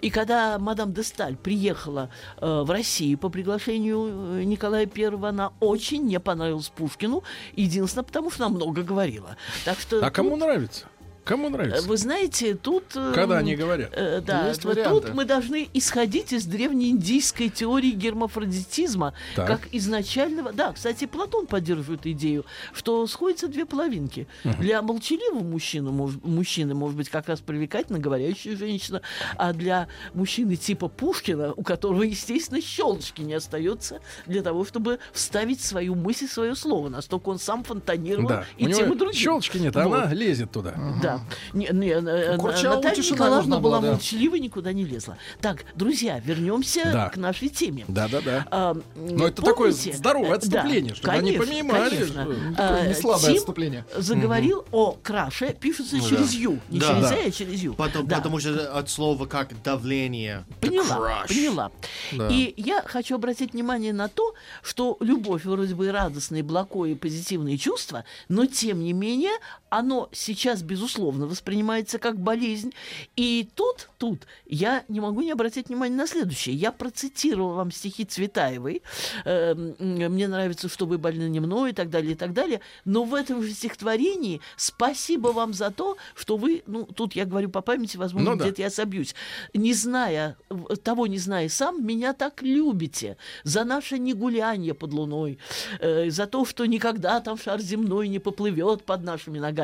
И 0.01 0.09
когда 0.09 0.38
мадам 0.60 0.91
де 0.93 1.04
Сталь 1.04 1.36
приехала 1.36 2.10
э, 2.38 2.62
в 2.62 2.71
Россию 2.71 3.17
по 3.17 3.30
приглашению 3.30 4.39
э, 4.39 4.43
Николая 4.43 4.86
Первого, 4.86 5.30
она 5.30 5.52
очень 5.60 6.06
не 6.06 6.19
понравилась 6.19 6.69
Пушкину, 6.69 7.23
единственное, 7.56 8.04
потому 8.04 8.32
что 8.32 8.45
она 8.45 8.56
много 8.56 8.84
говорила. 8.84 9.36
Так 9.65 9.80
что 9.80 10.06
А 10.06 10.12
кому 10.12 10.32
тут, 10.32 10.39
нравится? 10.39 10.86
Кому 11.29 11.47
э, 11.47 11.49
нравится? 11.51 11.87
Вы 11.87 11.95
знаете, 11.97 12.55
тут... 12.55 12.83
э, 12.95 13.11
Когда 13.13 13.37
они 13.37 13.55
говорят? 13.55 13.91
э, 13.93 14.21
да, 14.25 14.47
Есть 14.49 14.65
вот 14.65 14.75
варианты. 14.75 15.01
тут 15.07 15.13
мы 15.13 15.25
должны 15.25 15.69
исходить 15.73 16.33
из 16.33 16.45
древнеиндийской 16.45 17.49
теории 17.49 17.91
гермафродитизма, 17.91 19.13
Так. 19.35 19.47
как 19.47 19.61
изначального... 19.71 20.51
Да, 20.53 20.73
кстати, 20.73 21.05
Платон 21.05 21.45
поддерживает 21.47 22.05
идею, 22.07 22.45
что 22.73 23.05
сходятся 23.07 23.47
две 23.47 23.65
половинки. 23.65 24.27
Для 24.43 24.81
молчаливого 24.81 25.43
мужчины, 25.43 25.89
мож- 25.89 26.19
мужчины, 26.23 26.73
может 26.73 26.97
быть, 26.97 27.09
как 27.09 27.27
раз 27.29 27.39
привлекательно 27.41 27.99
говорящая 27.99 28.55
женщина, 28.55 29.01
а 29.37 29.53
для 29.53 29.87
мужчины 30.13 30.55
типа 30.55 30.87
Пушкина, 30.87 31.53
у 31.53 31.61
которого, 31.63 32.03
естественно, 32.03 32.59
щелочки 32.61 33.21
не 33.21 33.33
остается 33.35 33.99
для 34.25 34.41
того, 34.41 34.65
чтобы 34.65 34.97
вставить 35.13 35.61
свою 35.61 35.93
мысль, 35.95 36.27
свое 36.27 36.55
слово. 36.55 36.89
Настолько 36.89 37.29
он 37.29 37.37
сам 37.39 37.63
фонтанировал 37.63 38.29
Да. 38.29 38.45
и 38.57 38.67
У 38.67 38.71
тем, 38.71 38.91
и 38.93 38.95
другим. 38.97 39.13
щелочки 39.15 39.57
нет, 39.57 39.75
а 39.77 39.87
Вот. 39.87 39.93
она 40.03 40.13
лезет 40.13 40.51
туда. 40.51 40.73
Да. 41.03 41.18
Не, 41.53 41.67
не, 41.71 41.89
э, 41.89 42.36
У 42.36 42.39
Курчавого 42.39 42.75
Наталья 42.77 42.95
тишина 42.95 43.15
Николаевна 43.25 43.60
была 43.60 43.79
была, 43.79 43.82
да. 43.88 43.91
молчалива, 43.93 44.36
никуда 44.36 44.73
не 44.73 44.86
лезла. 44.86 45.17
Так, 45.41 45.65
друзья, 45.75 46.19
вернемся 46.19 46.82
Да. 46.91 47.10
к 47.10 47.17
нашей 47.17 47.49
теме. 47.49 47.86
Да-да-да. 47.88 48.45
А, 48.51 48.77
Но 48.95 49.27
это 49.27 49.41
такое 49.41 49.71
здоровое 49.71 50.32
Э, 50.32 50.36
отступление, 50.36 50.89
да, 50.91 50.95
чтобы 50.95 51.13
они 51.13 51.32
конечно, 51.34 51.53
понимали, 51.53 51.89
конечно. 51.89 52.23
что- 52.23 52.36
А, 52.58 52.88
Не 52.88 52.93
слабое 52.93 53.25
Тим 53.27 53.36
отступление. 53.38 53.86
заговорил 53.95 54.65
о 54.71 54.91
краше, 55.03 55.55
пишется 55.60 55.97
Ну 55.97 56.08
через 56.10 56.32
да. 56.34 56.38
ю. 56.38 56.60
Не 56.69 56.79
Да. 56.79 56.88
через 56.88 57.10
Да. 57.10 57.15
«э», 57.15 57.27
а 57.27 57.32
через 57.32 57.60
ю. 57.62 57.73
Потом, 57.73 58.08
Да. 58.08 58.17
Потому 58.17 58.39
что 58.39 58.77
от 58.77 58.89
слова 58.89 59.25
как 59.25 59.49
давление. 59.63 60.45
Поняла, 60.62 61.23
Crush. 61.23 61.27
поняла. 61.27 61.71
Да. 62.12 62.27
И 62.29 62.53
я 62.58 62.82
хочу 62.86 63.15
обратить 63.15 63.53
внимание 63.53 63.93
на 63.93 64.08
то, 64.08 64.34
что 64.62 64.97
любовь 64.99 65.45
вроде 65.45 65.75
бы 65.75 65.88
и 65.88 65.89
радостные, 65.89 66.43
благо 66.43 66.86
и 66.86 66.95
позитивные 66.95 67.58
чувства, 67.58 68.03
но 68.27 68.45
тем 68.45 68.84
не 68.84 68.93
менее 68.93 69.32
оно 69.69 70.10
сейчас, 70.12 70.63
безусловно, 70.63 71.27
воспринимается 71.27 71.99
как 71.99 72.19
болезнь. 72.19 72.73
И 73.15 73.47
тут, 73.55 73.89
тут 73.97 74.27
я 74.45 74.84
не 74.88 74.99
могу 74.99 75.21
не 75.21 75.32
обратить 75.32 75.67
внимание 75.69 75.97
на 75.97 76.08
следующее. 76.08 76.55
Я 76.55 76.71
процитировала 76.71 77.53
вам 77.55 77.71
стихи 77.71 78.05
Цветаевой. 78.05 78.82
Э, 79.25 79.51
м, 79.53 79.75
Мне 80.13 80.27
нравится, 80.27 80.67
что 80.69 80.86
вы 80.86 80.97
больны 80.97 81.29
не 81.29 81.39
мной 81.39 81.69
и 81.71 81.73
так 81.73 81.89
далее, 81.89 82.13
и 82.13 82.15
так 82.15 82.34
далее. 82.34 82.62
Но 82.86 83.03
в 83.03 83.13
этом 83.13 83.43
же 83.43 83.51
стихотворении 83.51 84.41
спасибо 84.55 85.27
вам 85.29 85.53
за 85.53 85.69
то, 85.71 85.97
что 86.15 86.38
вы, 86.38 86.63
ну, 86.65 86.86
тут 86.86 87.13
я 87.15 87.25
говорю 87.25 87.49
по 87.49 87.62
памяти, 87.62 87.97
возможно, 87.97 88.32
Ну 88.32 88.38
да. 88.38 88.45
где-то 88.45 88.62
я 88.62 88.69
собьюсь. 88.69 89.13
Не 89.53 89.73
зная, 89.73 90.36
того 90.84 91.08
не 91.08 91.17
зная 91.19 91.47
сам, 91.49 91.86
меня 91.86 92.13
так 92.13 92.41
любите 92.41 93.17
за 93.43 93.63
наше 93.65 93.99
негуляние 93.99 94.73
под 94.73 94.93
луной, 94.93 95.38
э, 95.79 96.10
за 96.10 96.25
то, 96.25 96.43
что 96.45 96.65
никогда 96.65 97.19
там 97.19 97.38
шар 97.38 97.62
земной 97.62 98.08
не 98.08 98.19
поплывет 98.19 98.84
под 98.84 99.03
нашими 99.03 99.38
ногами. 99.39 99.59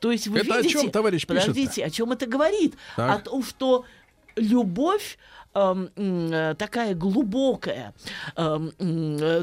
То 0.00 0.12
есть 0.12 0.28
вы 0.28 0.40
Это 0.40 0.54
о 0.54 0.58
видите... 0.58 0.80
чем, 0.80 0.90
товарищ, 0.90 1.26
пишет-то? 1.26 1.48
Подождите, 1.48 1.84
о 1.84 1.90
чем 1.90 2.12
это 2.12 2.26
говорит? 2.26 2.74
Так. 2.96 3.20
О 3.20 3.22
том, 3.22 3.42
что 3.42 3.84
любовь 4.36 5.18
эм, 5.54 5.90
э, 5.96 6.54
такая 6.58 6.94
глубокая, 6.94 7.94
эм, 8.36 8.72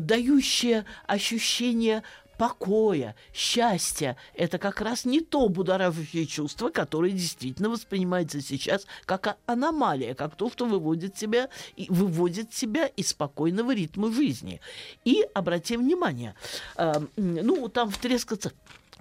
дающая 0.06 0.86
ощущение 1.08 2.04
покоя, 2.38 3.15
счастья, 3.34 4.18
это 4.34 4.58
как 4.58 4.82
раз 4.82 5.06
не 5.06 5.22
то 5.22 5.48
будоражащее 5.48 6.26
чувство, 6.26 6.70
которое 6.70 7.12
действительно 7.12 7.70
воспринимается 7.70 8.41
сейчас 8.41 8.86
как 9.06 9.28
а- 9.28 9.38
аномалия, 9.46 10.15
как 10.15 10.36
то, 10.36 10.50
что 10.50 10.65
выводит 10.65 11.15
тебя, 11.15 11.50
выводит 11.88 12.50
тебя 12.50 12.88
из 12.88 13.10
спокойного 13.10 13.74
ритма 13.74 14.12
жизни. 14.12 14.62
И 15.06 15.26
обратим 15.34 15.82
внимание, 15.82 16.36
эм, 16.78 17.10
ну, 17.15 17.68
там 17.70 17.89
в 17.89 17.98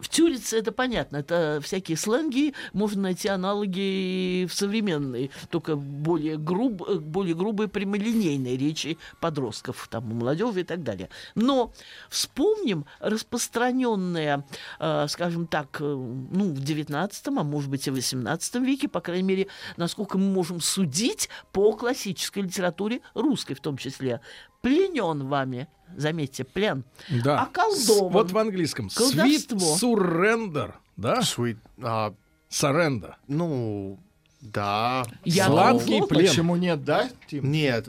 Тюрице 0.01 0.59
это 0.59 0.73
понятно, 0.73 1.19
это 1.19 1.61
всякие 1.63 1.97
сленги, 1.97 2.55
можно 2.73 3.03
найти 3.03 3.29
аналоги 3.29 4.47
в 4.47 4.53
современной, 4.53 5.31
только 5.51 5.77
более, 5.77 6.37
груб, 6.37 6.89
более 7.01 7.35
грубой 7.35 7.69
прямолинейной 7.69 8.57
речи 8.57 8.99
подростков, 9.21 9.89
там, 9.91 10.05
молодежи 10.17 10.61
и 10.61 10.65
так 10.65 10.83
далее. 10.83 11.11
Но 11.37 11.73
вспомним 12.09 12.87
распространенное, 12.99 14.45
э, 14.81 15.07
скажем 15.09 15.47
так, 15.47 15.81
э, 15.81 15.85
ну, 15.85 16.55
в 16.55 16.59
XIX, 16.59 17.39
а 17.39 17.43
может 17.45 17.71
быть 17.71 17.87
и 17.87 17.91
в 17.91 17.97
XVIII 17.97 18.65
веке, 18.65 18.89
по 18.89 19.01
крайней 19.01 19.29
мере, 19.29 19.47
насколько 19.77 20.19
мы 20.19 20.27
можем 20.27 20.61
судить 20.61 21.29
по 21.53 21.73
классической 21.73 22.43
литературе, 22.43 23.01
русской 23.15 23.55
в 23.55 23.61
том 23.61 23.77
числе, 23.77 24.21
пленен 24.61 25.29
вами, 25.29 25.69
заметьте, 25.97 26.45
плен, 26.45 26.85
Да. 27.23 27.43
околдован. 27.43 28.11
С- 28.11 28.13
Вот 28.13 28.31
в 28.33 28.39
английском. 28.39 28.87
Sweet 28.87 29.47
Колдовство. 29.49 29.77
surrender. 29.97 30.75
Да? 30.97 31.21
Sweet, 31.21 31.59
а, 31.83 32.15
Surrender. 32.51 33.15
ну, 33.29 33.99
да. 34.41 35.05
Я 35.25 35.47
Сладкий 35.47 35.95
готова. 36.01 36.07
плен. 36.09 36.29
Почему 36.29 36.57
нет, 36.57 36.85
да, 36.85 37.09
Тим? 37.29 37.51
Нет, 37.51 37.89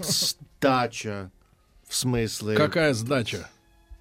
сдача. 0.00 1.30
В 1.88 1.94
смысле? 1.94 2.56
Какая 2.56 2.94
сдача? 2.94 3.48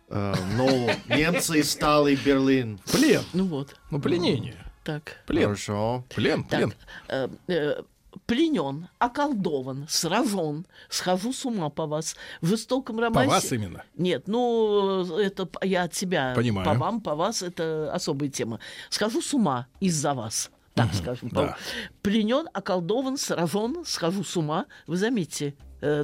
э, 0.10 0.34
ну, 0.56 0.90
немцы 1.10 1.64
стали 1.64 2.16
Берлин. 2.16 2.80
Плен. 2.92 3.24
Ну 3.34 3.46
вот, 3.46 3.76
Ну, 3.92 4.00
пленение. 4.00 4.56
так. 4.84 5.18
Плен. 5.26 5.44
Хорошо. 5.44 6.04
Плен, 6.16 6.44
плен. 6.44 6.74
Э, 7.08 7.28
э, 7.48 7.82
пленен, 8.26 8.88
околдован, 9.00 9.86
сражен, 9.90 10.66
схожу 10.90 11.34
с 11.34 11.46
ума 11.46 11.70
по 11.70 11.86
вас. 11.86 12.16
В 12.42 12.48
жестоком 12.48 12.98
По 12.98 13.04
романсе... 13.04 13.30
вас 13.30 13.52
именно. 13.52 13.84
Нет, 13.96 14.28
ну, 14.28 15.18
это 15.18 15.50
я 15.64 15.84
от 15.84 15.94
себя. 15.94 16.34
Понимаю. 16.36 16.66
По 16.66 16.74
вам, 16.74 17.02
по 17.02 17.16
вас, 17.16 17.42
это 17.42 17.92
особая 17.94 18.30
тема. 18.30 18.60
Схожу 18.90 19.22
с 19.22 19.34
ума 19.34 19.68
из-за 19.80 20.14
вас. 20.14 20.52
Так 20.74 20.94
скажем. 20.94 21.30
да. 21.30 21.56
Пленен, 22.02 22.50
околдован, 22.54 23.18
сражен, 23.18 23.86
схожу 23.86 24.24
с 24.24 24.36
ума. 24.36 24.66
Вы 24.88 24.98
заметите, 24.98 25.56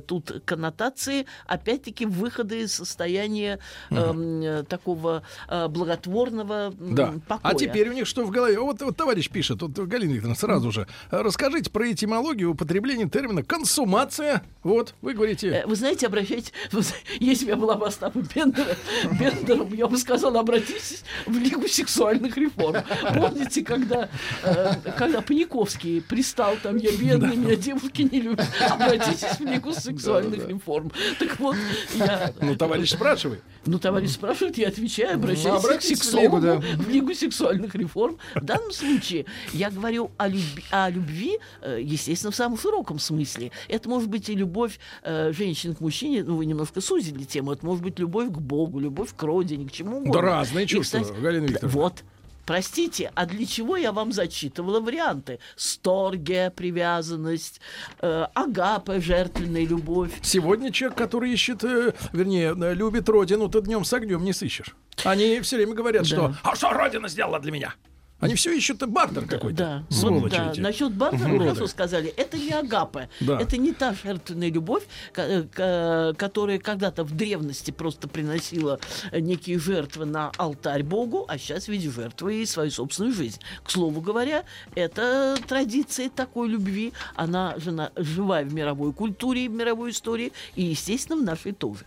тут 0.06 0.42
коннотации, 0.46 1.26
опять-таки, 1.48 2.06
выхода 2.06 2.56
из 2.56 2.74
состояния 2.74 3.60
э, 3.90 4.64
такого 4.68 5.24
э, 5.48 5.68
благотворного 5.68 6.74
Да. 6.80 7.14
покоя. 7.28 7.52
А 7.52 7.56
теперь 7.56 7.90
у 7.90 7.94
них 7.94 8.08
что 8.08 8.24
в 8.24 8.32
голове? 8.32 8.60
Вот, 8.60 8.82
вот 8.82 8.96
товарищ 8.98 9.30
пишет, 9.30 9.62
вот 9.62 9.72
Галина 9.72 10.12
Викторовна, 10.14 10.36
сразу 10.36 10.72
же. 10.72 10.88
Расскажите 11.10 11.70
про 11.70 11.92
этимологию 11.92 12.52
употребления 12.52 13.10
термина 13.10 13.44
консумация. 13.44 14.44
Вот, 14.64 14.94
вы 15.02 15.14
говорите... 15.14 15.48
Э, 15.50 15.66
Вы 15.66 15.76
знаете, 15.76 16.08
обращайтесь, 16.08 16.54
если 17.20 17.46
бы 17.46 17.52
я 17.52 17.58
была 17.58 17.76
бы 17.76 17.88
Остапом 17.88 18.22
Бендером, 18.36 19.74
я 19.74 19.88
бы 19.88 19.98
сказала, 19.98 20.40
обратитесь 20.40 21.04
в 21.26 21.36
Лигу 21.38 21.68
сексуальных 21.68 22.38
реформ. 22.38 22.84
Помните, 23.14 23.64
когда, 23.64 24.10
э, 24.44 24.74
когда 24.98 25.22
Паниковский 25.22 26.02
пристал 26.02 26.56
там, 26.62 26.78
я 26.78 26.92
бедный, 26.92 27.36
меня 27.36 27.56
девушки 27.56 28.04
не 28.04 28.22
любят, 28.22 28.46
обратитесь 28.70 29.40
в 29.40 29.42
Лигу 29.42 29.71
сексуальных 29.80 30.48
реформ. 30.48 30.92
Так 31.20 31.40
вот, 31.40 31.56
я... 31.96 32.34
Ну, 32.42 32.56
товарищ 32.56 32.92
спрашивает. 32.92 33.42
Ну, 33.66 33.80
товарищ 33.80 34.12
спрашивает, 34.12 34.58
я 34.58 34.70
отвечаю, 34.70 35.16
обращайтесь 35.16 35.62
к 35.62 35.66
обратитесь 35.66 36.00
в 36.00 36.04
сексологу, 36.04 36.62
в 36.62 36.90
Лигу 36.90 37.14
сексуальных 37.14 37.76
реформ. 37.76 38.18
В 38.36 38.44
данном 38.44 38.72
случае 38.72 39.26
я 39.54 39.70
говорю 39.70 40.12
о 40.18 40.28
любви, 40.28 40.64
о 40.72 40.90
любви, 40.90 41.38
э, 41.62 41.80
естественно, 41.82 42.32
в 42.32 42.36
самом 42.36 42.58
широком 42.58 43.00
смысле. 43.00 43.52
Это 43.68 43.88
может 43.88 44.10
быть 44.10 44.30
и 44.30 44.36
любовь 44.36 44.80
э, 45.04 45.32
женщин 45.34 45.76
к 45.76 45.80
мужчине, 45.80 46.24
ну, 46.24 46.38
вы 46.38 46.46
немножко 46.46 46.82
сузили 46.82 47.24
тему, 47.24 47.52
это 47.52 47.66
может 47.66 47.84
быть 47.84 48.00
любовь 48.00 48.30
к 48.30 48.38
Богу, 48.40 48.80
любовь 48.80 49.10
к 49.16 49.24
родине, 49.24 49.68
к 49.68 49.72
чему 49.72 49.98
угодно. 49.98 50.14
Да 50.14 50.22
разные 50.22 50.66
чувства, 50.66 51.06
Галина 51.22 51.46
Викторовна. 51.46 51.82
Вот. 51.82 52.04
Простите, 52.52 53.14
а 53.16 53.26
для 53.26 53.46
чего 53.46 53.78
я 53.78 53.94
вам 53.94 54.12
зачитывала 54.12 54.82
варианты? 54.82 55.40
Сторгия, 55.56 56.50
привязанность, 56.50 57.62
э, 58.02 58.26
агапа, 58.34 59.00
жертвенная 59.00 59.66
любовь. 59.66 60.12
Сегодня 60.22 60.70
человек, 60.74 60.98
который 60.98 61.32
ищет, 61.32 61.64
э, 61.64 61.94
вернее, 62.12 62.54
э, 62.54 62.74
любит 62.74 63.08
родину, 63.08 63.48
ты 63.48 63.62
днем 63.62 63.86
с 63.86 63.94
огнем 63.94 64.26
не 64.26 64.34
сыщешь. 64.34 64.76
Они 65.06 65.40
все 65.40 65.56
время 65.56 65.76
говорят, 65.76 66.06
что 66.06 66.36
«А 66.44 66.54
что 66.58 66.72
родина 66.72 67.08
сделала 67.08 67.40
для 67.40 67.54
меня?» 67.54 67.74
Они 68.22 68.36
все 68.36 68.52
ищут 68.56 68.88
бартер 68.88 69.26
какой-то. 69.26 69.58
Да, 69.58 69.84
вот, 70.20 70.32
да. 70.32 70.54
Насчет 70.62 70.94
бартера 70.94 71.38
хорошо 71.40 71.68
сказали. 71.68 72.10
Это 72.16 72.38
не 72.38 72.52
агапа. 72.52 73.10
Да. 73.20 73.40
Это 73.42 73.58
не 73.58 73.74
та 73.74 73.94
жертвенная 73.94 74.52
любовь, 74.52 74.84
э, 75.16 75.44
ко- 75.44 76.14
которая 76.18 76.60
когда-то 76.60 77.04
в 77.04 77.12
древности 77.16 77.72
просто 77.72 78.08
приносила 78.08 78.80
некие 79.12 79.60
жертвы 79.60 80.06
на 80.06 80.32
алтарь 80.38 80.84
Богу, 80.84 81.26
а 81.28 81.38
сейчас 81.38 81.66
в 81.66 81.70
виде 81.70 81.90
жертвы 81.90 82.42
и 82.42 82.46
свою 82.46 82.72
собственную 82.72 83.14
жизнь. 83.14 83.40
К 83.64 83.70
слову 83.72 84.02
говоря, 84.02 84.44
это 84.76 85.36
традиция 85.48 86.10
такой 86.10 86.48
любви. 86.48 86.94
Она 87.16 87.56
жена, 87.58 87.92
живая 87.96 88.46
в 88.46 88.54
мировой 88.54 88.94
культуре, 88.94 89.50
в 89.50 89.54
мировой 89.54 89.92
истории, 89.92 90.32
и, 90.56 90.64
естественно, 90.64 91.20
в 91.20 91.24
нашей 91.24 91.52
тоже. 91.54 91.86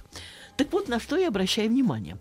Так 0.56 0.72
вот, 0.72 0.88
на 0.88 1.00
что 1.00 1.16
я 1.16 1.28
обращаю 1.28 1.68
внимание? 1.68 2.16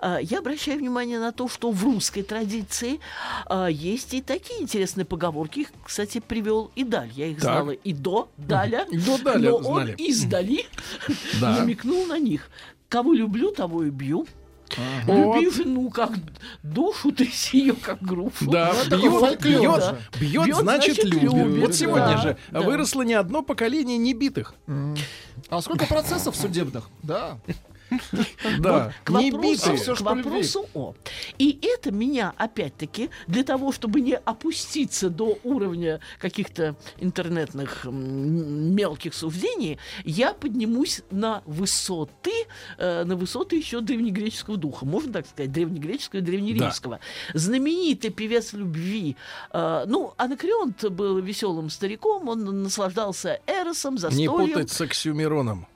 А, 0.00 0.18
Я 0.18 0.38
обращаю 0.40 0.78
внимание 0.78 1.18
на 1.20 1.30
то, 1.32 1.48
что 1.48 1.70
в 1.70 1.84
русской 1.84 2.22
традиции 2.22 2.98
а, 3.46 3.66
есть 3.68 4.12
и 4.14 4.20
такие 4.22 4.60
интересные 4.60 5.04
поговорки. 5.04 5.60
Их, 5.60 5.68
кстати, 5.84 6.18
привел 6.20 6.70
и 6.74 6.82
Даль. 6.84 7.10
Я 7.14 7.26
их 7.28 7.36
Так. 7.36 7.44
знала 7.44 7.70
и 7.70 7.92
до 7.92 8.28
Даля. 8.36 8.86
И 8.90 8.98
до 8.98 9.18
Даля 9.18 9.50
но 9.50 9.62
знали. 9.62 9.90
он 9.92 9.94
издали 9.98 10.66
Да. 11.40 11.58
намекнул 11.60 12.06
на 12.06 12.18
них. 12.18 12.50
Кого 12.88 13.12
люблю, 13.12 13.52
того 13.52 13.84
и 13.84 13.90
бью. 13.90 14.26
Вот. 15.04 15.36
Люби 15.36 15.48
жену 15.50 15.88
как 15.90 16.10
душу, 16.64 17.12
тряси 17.12 17.58
ее 17.58 17.74
как 17.74 18.02
грушу. 18.02 18.50
Да, 18.50 18.74
Ну, 18.90 18.98
бьет, 18.98 19.12
фольклор, 19.12 19.38
бьет, 19.60 19.78
да. 19.80 19.98
бьет, 20.18 20.44
Бьет, 20.46 20.56
значит, 20.56 20.96
значит, 20.96 21.04
любит. 21.04 21.32
любит, 21.32 21.60
Вот 21.60 21.74
сегодня 21.76 22.06
да, 22.08 22.16
же 22.18 22.36
да. 22.50 22.60
выросло 22.62 23.02
не 23.02 23.14
одно 23.14 23.42
поколение 23.42 23.96
небитых. 23.96 24.54
А 25.48 25.60
сколько 25.62 25.86
процессов 25.86 26.34
судебных? 26.34 26.88
Да. 27.04 27.38
Да, 28.58 28.92
к 29.04 29.10
не 29.10 29.30
битые. 29.30 29.76
ж 29.76 29.94
к 29.96 30.00
вопросу 30.00 30.66
о. 30.74 30.94
И 31.38 31.58
это 31.62 31.90
меня, 31.90 32.32
опять-таки, 32.36 33.10
для 33.26 33.44
того, 33.44 33.72
чтобы 33.72 34.00
не 34.00 34.14
опуститься 34.16 35.10
до 35.10 35.38
уровня 35.44 36.00
каких-то 36.18 36.76
интернетных 36.98 37.84
мелких 37.84 39.14
суждений, 39.14 39.78
я 40.04 40.32
поднимусь 40.32 41.02
на 41.10 41.42
высоты, 41.46 42.46
э, 42.78 43.04
на 43.04 43.16
высоты 43.16 43.56
еще 43.56 43.80
древнегреческого 43.80 44.56
духа, 44.56 44.84
можно 44.84 45.12
так 45.12 45.26
сказать, 45.26 45.52
древнегреческого 45.52 46.20
и 46.20 46.22
древнеримского. 46.22 47.00
Знаменитый 47.34 48.10
певец 48.10 48.52
любви, 48.52 49.16
э, 49.52 49.84
ну, 49.86 50.14
Анакреонт 50.16 50.90
был 50.90 51.18
веселым 51.18 51.70
стариком, 51.70 52.28
он 52.28 52.62
наслаждался 52.62 53.40
эросом, 53.46 53.94
Не 53.94 54.00
застольем. 54.00 54.48
путать 54.52 54.70
с 54.70 54.80
Оксюмироном. 54.80 55.66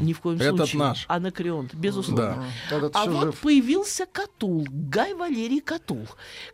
Ни 0.00 0.12
в 0.12 0.20
коем 0.20 0.36
Этот 0.38 0.56
случае. 0.56 0.78
наш. 0.78 1.04
Анакреонт, 1.08 1.74
безусловно. 1.74 2.44
Да. 2.70 2.76
Этот 2.76 2.96
А 2.96 3.06
вот 3.06 3.24
жив. 3.26 3.40
появился 3.40 4.06
Катул, 4.06 4.66
Гай 4.70 5.14
Валерий 5.14 5.60
Катул, 5.60 6.06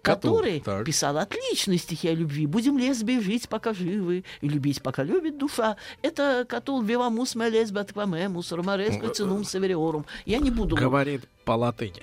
который 0.02 0.60
так. 0.60 0.84
писал 0.84 1.18
отличные 1.18 1.78
стихи 1.78 2.08
о 2.08 2.14
любви. 2.14 2.46
«Будем 2.46 2.78
лесби 2.78 3.20
жить, 3.20 3.48
пока 3.48 3.74
живы, 3.74 4.24
и 4.40 4.48
любить, 4.48 4.82
пока 4.82 5.02
любит 5.02 5.38
душа». 5.38 5.76
Это 6.02 6.46
Катул 6.48 6.82
«Вивамус 6.82 7.34
ме 7.34 7.48
лесбат 7.50 7.92
квамемус, 7.92 8.52
ромареско 8.52 9.08
цинум 9.08 9.44
савериорум». 9.44 10.06
Я 10.24 10.38
не 10.38 10.50
буду... 10.50 10.76
Говорит 10.76 11.22
по 11.44 11.52
латыни. 11.52 12.02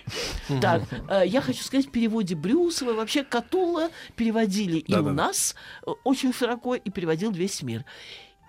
Так, 0.62 0.84
э, 1.10 1.23
я 1.25 1.41
хочу 1.41 1.63
сказать 1.63 1.88
в 1.88 1.91
переводе 1.91 2.36
Брюсова. 2.36 2.93
Вообще 2.93 3.23
Катула 3.23 3.89
переводили 4.15 4.78
и 4.78 4.95
у 4.95 5.12
нас 5.12 5.56
э, 5.86 5.91
очень 6.04 6.34
широко, 6.34 6.75
и 6.75 6.89
переводил 6.89 7.32
весь 7.32 7.62
мир. 7.62 7.86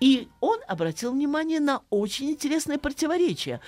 И 0.01 0.29
он 0.41 0.59
обратил 0.69 1.13
внимание 1.13 1.61
на 1.61 1.81
очень 1.91 2.31
интересное 2.31 2.79
противоречие. 2.79 3.61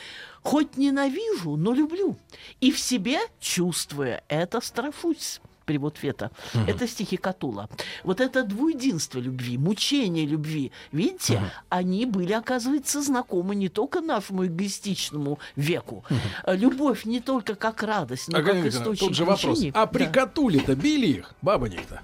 Хоть 0.43 0.77
ненавижу, 0.77 1.57
но 1.57 1.73
люблю. 1.73 2.17
И 2.61 2.71
в 2.71 2.79
себе, 2.79 3.19
чувствуя 3.41 4.23
это, 4.29 4.61
страшусь. 4.61 5.41
Перевод 5.65 5.99
Фета. 5.99 6.31
Это 6.67 6.89
стихи 6.89 7.19
Катула. 7.19 7.69
Вот 8.03 8.23
это 8.23 8.43
двуединство 8.43 9.19
любви, 9.19 9.59
мучение 9.59 10.25
любви. 10.25 10.73
Видите, 10.93 11.43
они 11.69 12.07
были, 12.07 12.33
оказывается, 12.33 13.03
знакомы 13.03 13.55
не 13.55 13.69
только 13.69 14.01
нашему 14.01 14.47
эгоистичному 14.47 15.39
веку. 15.57 16.05
Э, 16.45 16.57
Любовь 16.57 17.05
не 17.05 17.21
только 17.21 17.55
как 17.55 17.83
радость, 17.83 18.29
но 18.29 18.39
А, 18.39 18.43
как 18.43 18.65
источник 18.65 18.99
тут 19.09 19.15
же 19.15 19.27
вопрос. 19.27 19.45
мучений. 19.59 19.73
А 19.75 19.87
при 19.87 20.05
Да. 20.07 20.11
Катуле-то 20.11 20.75
били 20.75 21.07
их, 21.19 21.35
бабонек-то? 21.43 22.01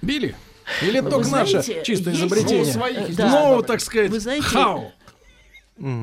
Били? 0.00 0.36
Или 0.82 1.00
только 1.00 1.28
наше 1.28 1.62
чистое 1.84 2.14
изобретение? 2.14 2.64
Ну, 2.66 2.72
своих 2.72 3.16
да. 3.16 3.30
Добавили. 3.30 3.66
так 3.66 3.80
сказать, 3.80 4.10
Вы 4.10 4.20
знаете, 4.20 4.42
хау. 4.46 4.92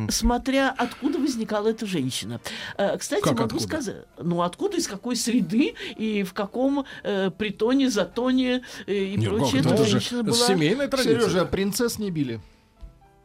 Смотря 0.09 0.73
откуда 0.77 1.19
возникала 1.19 1.69
эта 1.69 1.85
женщина. 1.85 2.41
Э, 2.77 2.97
Кстати, 2.97 3.21
Как 3.21 3.33
могу 3.33 3.43
откуда? 3.45 3.63
сказать, 3.63 3.95
ну 4.17 4.41
откуда, 4.41 4.75
из 4.77 4.87
какой 4.87 5.15
среды 5.15 5.75
и 5.95 6.23
в 6.23 6.33
каком 6.33 6.85
э, 7.03 7.29
притоне, 7.37 7.89
затоне 7.89 8.63
э, 8.87 8.93
и 8.93 9.15
Не, 9.15 9.27
прочее 9.27 9.61
эта 9.61 9.85
женщина 9.85 10.23
была. 10.23 10.35
семейная 10.35 10.87
традиция. 10.89 11.21
Сережа, 11.21 11.45
принцесс 11.45 11.97
не 11.99 12.11
били. 12.11 12.41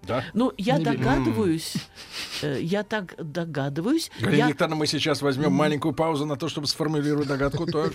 Да. 0.07 0.23
Ну, 0.35 0.53
я 0.59 0.77
Не 0.77 0.85
догадываюсь, 0.85 1.73
э, 2.43 2.59
я 2.61 2.83
так 2.85 3.15
догадываюсь. 3.19 4.11
Галина 4.21 4.37
я- 4.37 4.49
Викторовна, 4.49 4.77
мы 4.77 4.87
сейчас 4.87 5.23
возьмем 5.23 5.51
маленькую 5.53 5.95
паузу 5.95 6.27
на 6.27 6.37
то, 6.37 6.49
чтобы 6.49 6.67
сформулировать 6.67 7.27
догадку. 7.27 7.65
Так, 7.67 7.95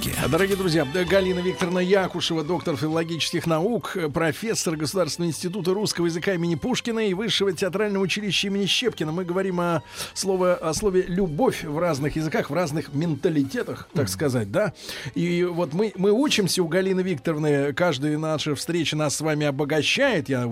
Маяке. 0.00 0.28
Дорогие 0.28 0.56
друзья, 0.56 0.84
Галина 0.84 1.40
Викторовна 1.40 1.80
Якушева, 1.80 2.42
доктор 2.42 2.76
филологических 2.76 3.46
наук, 3.46 3.96
профессор 4.14 4.76
Государственного 4.76 5.30
института 5.30 5.74
русского 5.74 6.06
языка 6.06 6.34
имени 6.34 6.54
Пушкина 6.54 7.00
и 7.00 7.14
Высшего 7.14 7.52
театрального 7.52 8.02
училища 8.02 8.46
имени 8.48 8.66
Щепкина. 8.66 9.12
Мы 9.12 9.24
говорим 9.24 9.60
о, 9.60 9.82
слове, 10.14 10.52
о 10.52 10.72
слове 10.74 11.04
«любовь» 11.06 11.64
в 11.64 11.78
разных 11.78 12.16
языках, 12.16 12.50
в 12.50 12.54
разных 12.54 12.92
менталитетах, 12.94 13.88
так 13.92 14.08
сказать, 14.08 14.50
да? 14.50 14.72
И 15.14 15.44
вот 15.44 15.72
мы, 15.72 15.92
мы 15.96 16.12
учимся 16.12 16.62
у 16.62 16.68
Галины 16.68 17.00
Викторовны, 17.00 17.72
каждая 17.72 18.16
наша 18.18 18.54
встреча 18.54 18.96
нас 18.96 19.16
с 19.16 19.20
вами 19.20 19.46
обогащает. 19.46 20.28
Я 20.28 20.50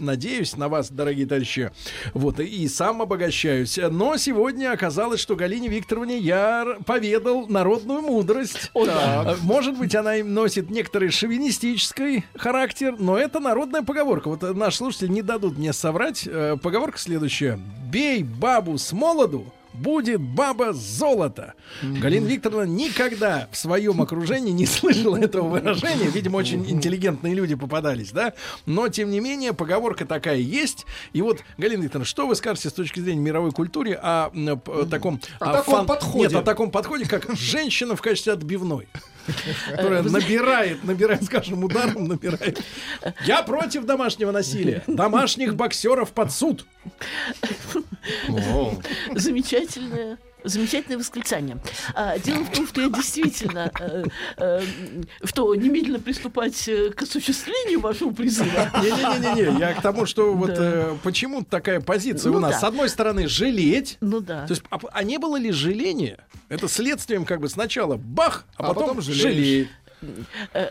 надеюсь 0.00 0.56
на 0.56 0.68
вас, 0.68 0.90
дорогие 0.90 1.26
товарищи. 1.26 1.70
Вот, 2.12 2.40
и, 2.40 2.68
сам 2.68 3.02
обогащаюсь. 3.02 3.78
Но 3.90 4.16
сегодня 4.16 4.72
оказалось, 4.72 5.20
что 5.20 5.36
Галине 5.36 5.68
Викторовне 5.68 6.18
я 6.18 6.78
поведал 6.86 7.46
народную 7.46 8.02
мудрость. 8.02 8.63
Э, 8.74 9.36
Может 9.42 9.78
быть, 9.78 9.94
она 9.94 10.16
им 10.16 10.34
носит 10.34 10.70
некоторый 10.70 11.10
шовинистический 11.10 12.24
характер, 12.36 12.96
но 12.98 13.18
это 13.18 13.40
народная 13.40 13.82
поговорка. 13.82 14.28
Вот 14.28 14.42
э, 14.42 14.52
наши 14.52 14.78
слушатели 14.78 15.08
не 15.08 15.22
дадут 15.22 15.58
мне 15.58 15.72
соврать. 15.72 16.26
Э, 16.26 16.56
Поговорка 16.62 16.98
следующая. 16.98 17.58
«Бей 17.90 18.22
бабу 18.24 18.76
с 18.76 18.92
молоду, 18.92 19.52
будет 19.74 20.20
баба 20.20 20.72
золото. 20.72 21.54
Галина 21.82 22.26
Викторовна 22.26 22.64
никогда 22.64 23.48
в 23.50 23.56
своем 23.56 24.00
окружении 24.00 24.52
не 24.52 24.66
слышала 24.66 25.16
этого 25.16 25.48
выражения. 25.48 26.08
Видимо, 26.08 26.36
очень 26.36 26.68
интеллигентные 26.70 27.34
люди 27.34 27.54
попадались, 27.54 28.10
да? 28.12 28.32
Но, 28.66 28.88
тем 28.88 29.10
не 29.10 29.20
менее, 29.20 29.52
поговорка 29.52 30.06
такая 30.06 30.36
есть. 30.38 30.86
И 31.12 31.20
вот, 31.22 31.40
Галина 31.58 31.82
Викторовна, 31.82 32.06
что 32.06 32.26
вы 32.26 32.34
скажете 32.34 32.70
с 32.70 32.72
точки 32.72 33.00
зрения 33.00 33.20
мировой 33.20 33.50
культуры 33.52 33.92
о, 34.00 34.30
м, 34.34 34.58
п- 34.58 34.86
таком... 34.86 35.20
О 35.40 35.52
таком 35.52 35.86
подходе. 35.86 36.28
Нет, 36.28 36.34
о 36.34 36.42
таком 36.42 36.70
подходе, 36.70 37.06
как 37.06 37.34
женщина 37.36 37.96
в 37.96 38.02
качестве 38.02 38.32
отбивной. 38.32 38.88
Которая 39.70 40.02
набирает, 40.02 40.84
набирает, 40.84 41.24
скажем, 41.24 41.64
ударом 41.64 42.04
набирает. 42.04 42.62
Я 43.24 43.42
против 43.42 43.84
домашнего 43.84 44.30
насилия. 44.30 44.82
Домашних 44.86 45.54
боксеров 45.54 46.12
под 46.12 46.32
суд. 46.32 46.66
О, 48.28 48.78
Замечательное. 50.44 50.98
Восклицание. 50.98 51.58
А, 51.94 52.18
дело 52.18 52.44
в 52.44 52.50
том, 52.52 52.66
что 52.66 52.80
я 52.82 52.88
действительно, 52.88 53.70
э, 53.80 54.04
э, 54.36 54.60
что 55.24 55.54
немедленно 55.54 55.98
приступать 55.98 56.68
э, 56.68 56.90
к 56.90 57.02
осуществлению 57.02 57.80
вашего 57.80 58.12
призыва. 58.12 58.70
Не-не-не-не, 58.82 59.58
я 59.58 59.72
к 59.74 59.82
тому, 59.82 60.06
что 60.06 60.32
вот 60.34 60.48
Да. 60.54 60.54
э, 60.58 60.96
почему 61.02 61.42
такая 61.42 61.80
позиция 61.80 62.30
Ну 62.30 62.38
у 62.38 62.40
нас. 62.40 62.52
да. 62.52 62.60
С 62.60 62.64
одной 62.64 62.88
стороны, 62.88 63.26
жалеть. 63.26 63.96
Ну 64.00 64.20
да. 64.20 64.46
То 64.46 64.52
есть, 64.52 64.62
а, 64.70 64.78
а 64.92 65.02
не 65.02 65.18
было 65.18 65.36
ли 65.36 65.50
жаления? 65.50 66.18
Это 66.48 66.68
следствием 66.68 67.24
как 67.24 67.40
бы 67.40 67.48
сначала 67.48 67.96
бах, 67.96 68.44
а, 68.56 68.64
А 68.70 68.74
потом. 68.74 68.98
Э, 68.98 69.66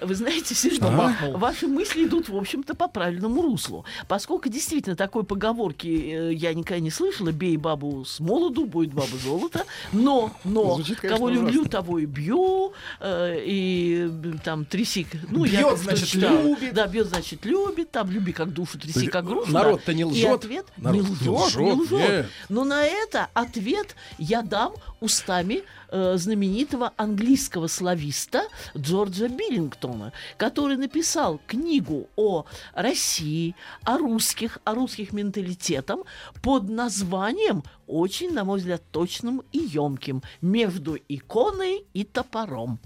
Вы 0.02 0.16
знаете, 0.16 0.56
Сергей, 0.56 0.80
бахнул? 0.80 1.38
ваши 1.38 1.68
мысли 1.68 2.06
идут, 2.06 2.30
в 2.30 2.36
общем-то, 2.36 2.76
по 2.76 2.88
правильному 2.88 3.42
руслу. 3.42 3.86
Поскольку 4.08 4.50
действительно 4.50 4.96
такой 4.96 5.24
поговорки 5.24 5.88
э, 5.88 6.34
я 6.34 6.54
никогда 6.54 6.80
не 6.80 6.92
слышала, 6.92 7.32
бей 7.32 7.58
бабу 7.58 8.06
с 8.06 8.20
молоду, 8.20 8.66
будет 8.66 8.94
баба 8.94 9.16
золото, 9.24 9.66
но, 9.92 10.32
но, 10.44 10.76
Звучит, 10.76 11.00
конечно, 11.00 11.18
кого 11.18 11.30
люблю, 11.30 11.62
ужасно. 11.62 11.70
того 11.70 12.00
и 12.00 12.06
бью, 12.06 12.74
э, 13.00 13.42
и 13.46 14.10
э, 14.10 14.34
там 14.44 14.66
тряси, 14.66 15.06
ну, 15.30 15.44
я 15.46 15.60
Бьет, 15.60 15.70
как-то 15.70 15.84
значит, 15.84 16.08
читала. 16.08 16.42
любит. 16.44 16.74
Да, 16.74 16.88
бьет, 16.88 17.08
значит, 17.08 17.46
любит, 17.46 17.92
там, 17.92 18.10
люби 18.10 18.32
как 18.32 18.54
душу, 18.54 18.78
тряси 18.80 19.08
как 19.08 19.26
грушу. 19.26 19.52
да. 19.52 19.60
народ-то 19.64 19.94
не 19.94 20.02
И 20.02 20.06
лжет. 20.06 20.32
ответ 20.46 20.66
Народ 20.78 21.02
не 21.02 21.02
не 21.04 21.10
лжет, 21.10 21.56
не 21.58 21.72
лжет, 21.72 21.78
лжет. 21.92 22.10
нет. 22.10 22.26
Но 22.50 22.64
на 22.66 22.84
это 22.86 23.30
ответ 23.34 23.96
я 24.18 24.42
дам 24.42 24.74
устами 25.02 25.64
э, 25.94 26.18
знаменитого 26.18 26.92
английского 26.98 27.68
слависта 27.68 28.44
Джорджа 28.76 29.28
Биллингтона, 29.28 30.12
который 30.38 30.76
написал 30.76 31.40
книгу 31.48 32.08
о 32.16 32.46
России, 32.74 33.56
о 33.84 33.98
русских, 33.98 34.58
о 34.64 34.74
русских 34.74 35.14
менталитетам 35.14 36.04
под 36.42 36.68
названием, 36.70 37.64
очень, 37.86 38.34
на 38.34 38.44
мой 38.44 38.60
взгляд, 38.60 38.82
точным 38.92 39.44
и 39.52 39.60
емким 39.60 40.24
«Между 40.42 40.98
иконой 41.08 41.86
и 41.94 42.04
топором». 42.04 42.80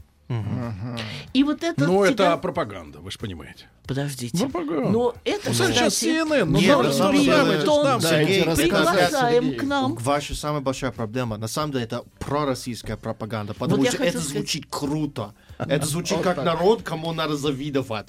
И 1.34 1.44
вот 1.44 1.64
это... 1.64 1.86
Ну, 1.86 2.06
тебя- 2.06 2.26
это 2.34 2.38
пропаганда, 2.38 3.00
вы 3.00 3.12
же 3.12 3.18
понимаете. 3.20 3.66
Подождите. 3.86 4.38
Пропаганда. 4.38 4.90
Но 4.90 5.16
это, 5.24 5.48
Ну, 5.48 5.54
сейчас 5.54 5.94
кстати, 5.94 6.06
CNN, 6.06 6.44
ну, 6.46 6.60
Нет, 6.60 6.68
там 6.70 6.84
на 6.84 6.92
же 6.92 6.98
самом 6.98 7.26
там 7.66 8.00
да, 8.02 8.10
Сергей, 8.10 8.44
приглашаем 8.44 9.58
к 9.58 9.64
нам. 9.64 9.96
Ваша 9.96 10.36
самая 10.36 10.62
большая 10.62 10.92
проблема, 10.92 11.38
на 11.38 11.48
самом 11.48 11.72
деле, 11.72 11.86
это 11.86 12.04
пророссийская 12.20 12.98
пропаганда, 12.98 13.54
потому 13.54 13.82
Вот 13.84 13.94
что 13.94 14.04
это 14.04 14.20
сказать. 14.20 14.28
звучит 14.38 14.66
круто. 14.70 15.34
Это 15.58 15.86
звучит 15.86 16.18
Вот 16.18 16.24
как 16.24 16.36
так. 16.36 16.46
народ, 16.46 16.82
кому 16.84 17.14
надо 17.14 17.38
завидовать. 17.38 18.08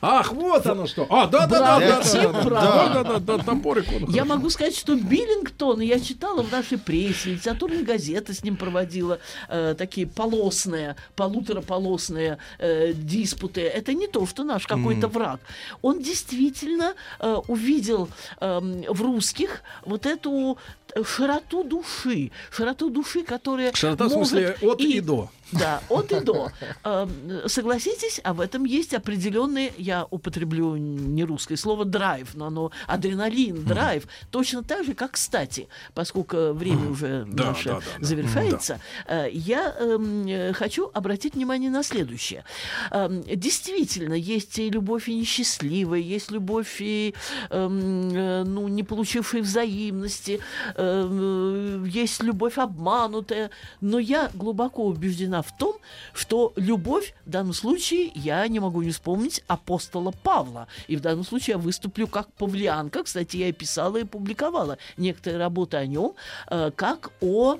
Ах, 0.00 0.32
вот 0.32 0.66
оно 0.66 0.86
что. 0.86 1.06
А, 1.10 1.26
да, 1.26 1.46
да, 1.46 1.58
да, 1.58 1.78
да, 1.78 2.02
да, 2.02 2.32
да, 2.32 2.88
да, 2.88 3.04
да, 3.04 3.18
да, 3.18 3.38
топор 3.38 3.80
икону. 3.80 4.10
Я 4.10 4.24
могу 4.24 4.48
сказать, 4.50 4.76
что 4.76 4.94
Биллингтон, 4.94 5.80
я 5.80 5.98
читала 6.00 6.42
в 6.42 6.52
нашей 6.52 6.78
прессе, 6.78 7.34
литературная 7.34 7.82
газета 7.82 8.32
с 8.32 8.44
ним 8.44 8.56
проводила 8.56 9.18
э, 9.48 9.74
такие 9.76 10.06
полосные, 10.06 10.96
полутораполосные 11.16 12.38
э, 12.58 12.92
диспуты. 12.92 13.62
Это 13.62 13.92
не 13.92 14.06
то, 14.06 14.26
что 14.26 14.44
наш 14.44 14.66
какой-то 14.66 15.08
враг. 15.08 15.40
Он 15.82 16.00
действительно 16.00 16.94
э, 17.18 17.36
увидел 17.48 18.08
эм, 18.40 18.82
в 18.88 19.02
русских 19.02 19.62
вот 19.84 20.06
эту 20.06 20.58
широту 21.04 21.64
души, 21.64 22.30
широту 22.50 22.90
души, 22.90 23.22
которая 23.22 23.72
Широта 23.74 24.08
в 24.08 24.12
может 24.12 24.28
смысле 24.28 24.56
от 24.62 24.80
и 24.80 25.00
до. 25.00 25.30
Да, 25.52 25.82
от 25.88 26.12
и 26.12 26.20
до. 26.20 26.50
Эм, 26.84 27.10
Согласитесь, 27.46 28.20
а 28.24 28.34
в 28.34 28.40
этом 28.40 28.64
есть 28.64 28.94
определенный, 28.94 29.72
я 29.78 30.06
употреблю 30.10 30.76
не 30.76 31.24
русское 31.24 31.56
слово, 31.56 31.84
драйв, 31.84 32.34
но 32.34 32.46
оно 32.46 32.70
адреналин, 32.86 33.64
драйв, 33.64 34.04
точно 34.30 34.62
так 34.62 34.84
же, 34.84 34.94
как 34.94 35.12
кстати, 35.12 35.68
поскольку 35.94 36.52
время 36.52 36.90
уже 36.90 37.24
наше 37.24 37.80
завершается, 38.00 38.80
э, 39.06 39.28
я 39.32 39.74
эм, 39.78 40.54
хочу 40.54 40.90
обратить 40.92 41.34
внимание 41.34 41.70
на 41.70 41.82
следующее. 41.82 42.44
Эм, 42.90 43.22
Действительно, 43.22 44.14
есть 44.14 44.58
и 44.58 44.68
любовь 44.70 45.08
и 45.08 45.14
несчастливая, 45.14 46.00
есть 46.00 46.30
любовь 46.30 46.76
и 46.80 47.14
э, 47.50 47.68
ну, 47.68 48.68
не 48.68 48.82
получившая 48.82 49.42
взаимности, 49.42 50.40
э, 50.74 51.84
есть 51.86 52.22
любовь 52.22 52.58
обманутая, 52.58 53.50
но 53.80 53.98
я 53.98 54.30
глубоко 54.34 54.86
убеждена 54.86 55.37
в 55.42 55.56
том, 55.56 55.76
что 56.12 56.52
любовь 56.56 57.14
в 57.26 57.30
данном 57.30 57.52
случае 57.52 58.10
я 58.14 58.46
не 58.48 58.60
могу 58.60 58.82
не 58.82 58.90
вспомнить 58.90 59.42
апостола 59.46 60.12
Павла. 60.22 60.66
И 60.86 60.96
в 60.96 61.00
данном 61.00 61.24
случае 61.24 61.54
я 61.54 61.58
выступлю 61.58 62.06
как 62.06 62.32
павлианка. 62.34 63.02
Кстати, 63.04 63.36
я 63.36 63.48
и 63.48 63.52
писала 63.52 63.96
и 63.98 64.04
публиковала 64.04 64.78
некоторые 64.96 65.38
работы 65.38 65.76
о 65.76 65.86
нем, 65.86 66.14
э, 66.50 66.70
как 66.74 67.10
о 67.20 67.58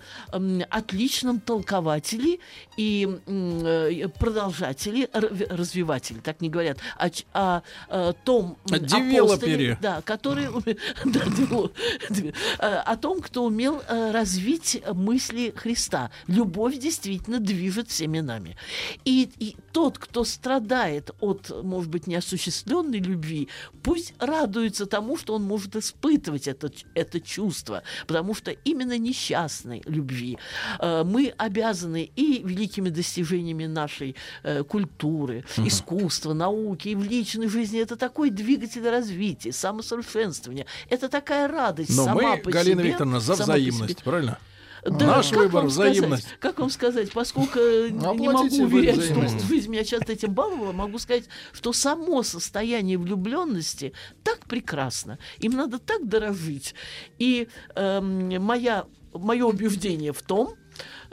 отличном 0.70 1.40
толкователе 1.40 2.38
и 2.76 3.08
э, 3.26 4.08
продолжателе, 4.18 5.08
развивателе, 5.12 6.20
так 6.20 6.40
не 6.40 6.48
говорят, 6.48 6.78
о, 6.96 7.10
ч- 7.10 7.24
о, 7.32 7.60
э, 7.88 8.12
том 8.24 8.56
м, 8.70 8.74
О 8.74 8.78
девелопере. 8.78 9.72
апостоле, 9.72 9.78
да, 9.80 10.02
который 10.02 10.48
да, 12.08 12.82
о 12.82 12.96
том, 12.96 13.20
кто 13.20 13.44
умел 13.44 13.82
развить 13.88 14.82
мысли 14.92 15.52
Христа. 15.56 16.10
Любовь 16.26 16.78
действительно 16.78 17.38
движет 17.68 17.88
всеми 17.88 18.20
нами. 18.20 18.56
И, 19.04 19.30
и 19.38 19.56
тот, 19.72 19.98
кто 19.98 20.24
страдает 20.24 21.10
от, 21.20 21.50
может 21.62 21.90
быть, 21.90 22.06
неосуществленной 22.06 22.98
любви, 22.98 23.48
пусть 23.82 24.14
радуется 24.18 24.86
тому, 24.86 25.16
что 25.16 25.34
он 25.34 25.42
может 25.42 25.76
испытывать 25.76 26.48
это, 26.48 26.70
это 26.94 27.20
чувство, 27.20 27.82
потому 28.06 28.34
что 28.34 28.50
именно 28.50 28.96
несчастной 28.98 29.82
любви 29.84 30.38
э, 30.78 31.04
мы 31.04 31.34
обязаны 31.36 32.10
и 32.16 32.42
великими 32.42 32.88
достижениями 32.88 33.66
нашей 33.66 34.16
э, 34.42 34.62
культуры, 34.64 35.44
искусства, 35.58 36.32
науки 36.32 36.88
и 36.88 36.94
в 36.94 37.02
личной 37.04 37.48
жизни. 37.48 37.80
Это 37.80 37.96
такой 37.96 38.30
двигатель 38.30 38.88
развития, 38.88 39.52
самосовершенствования. 39.52 40.66
Это 40.88 41.08
такая 41.08 41.48
радость 41.48 41.96
Но 41.96 42.04
сама 42.04 42.36
мы, 42.36 42.42
по 42.42 42.50
Галина 42.50 42.80
себе, 42.80 42.90
Викторовна, 42.90 43.20
за 43.20 43.34
взаимность, 43.34 44.02
правильно? 44.02 44.38
Да, 44.84 45.16
Наш 45.16 45.30
как 45.30 45.38
выбор 45.38 45.62
вам 45.62 45.70
сказать? 45.70 45.92
взаимность. 45.96 46.28
Как 46.40 46.58
вам 46.58 46.70
сказать, 46.70 47.12
поскольку 47.12 47.58
э, 47.58 47.88
не 47.90 48.06
Оплатите 48.06 48.62
могу 48.62 48.70
вы 48.70 48.78
уверять, 48.78 49.02
что 49.02 49.46
жизнь 49.46 49.70
меня 49.70 49.84
часто 49.84 50.12
этим 50.12 50.32
баловала, 50.32 50.72
могу 50.72 50.98
сказать, 50.98 51.24
что 51.52 51.72
само 51.72 52.22
состояние 52.22 52.98
влюбленности 52.98 53.92
так 54.22 54.46
прекрасно. 54.46 55.18
Им 55.38 55.52
надо 55.52 55.78
так 55.78 56.08
дорожить. 56.08 56.74
И 57.18 57.48
эм, 57.74 58.42
моя, 58.42 58.86
мое 59.12 59.44
убеждение 59.44 60.12
в 60.12 60.22
том, 60.22 60.54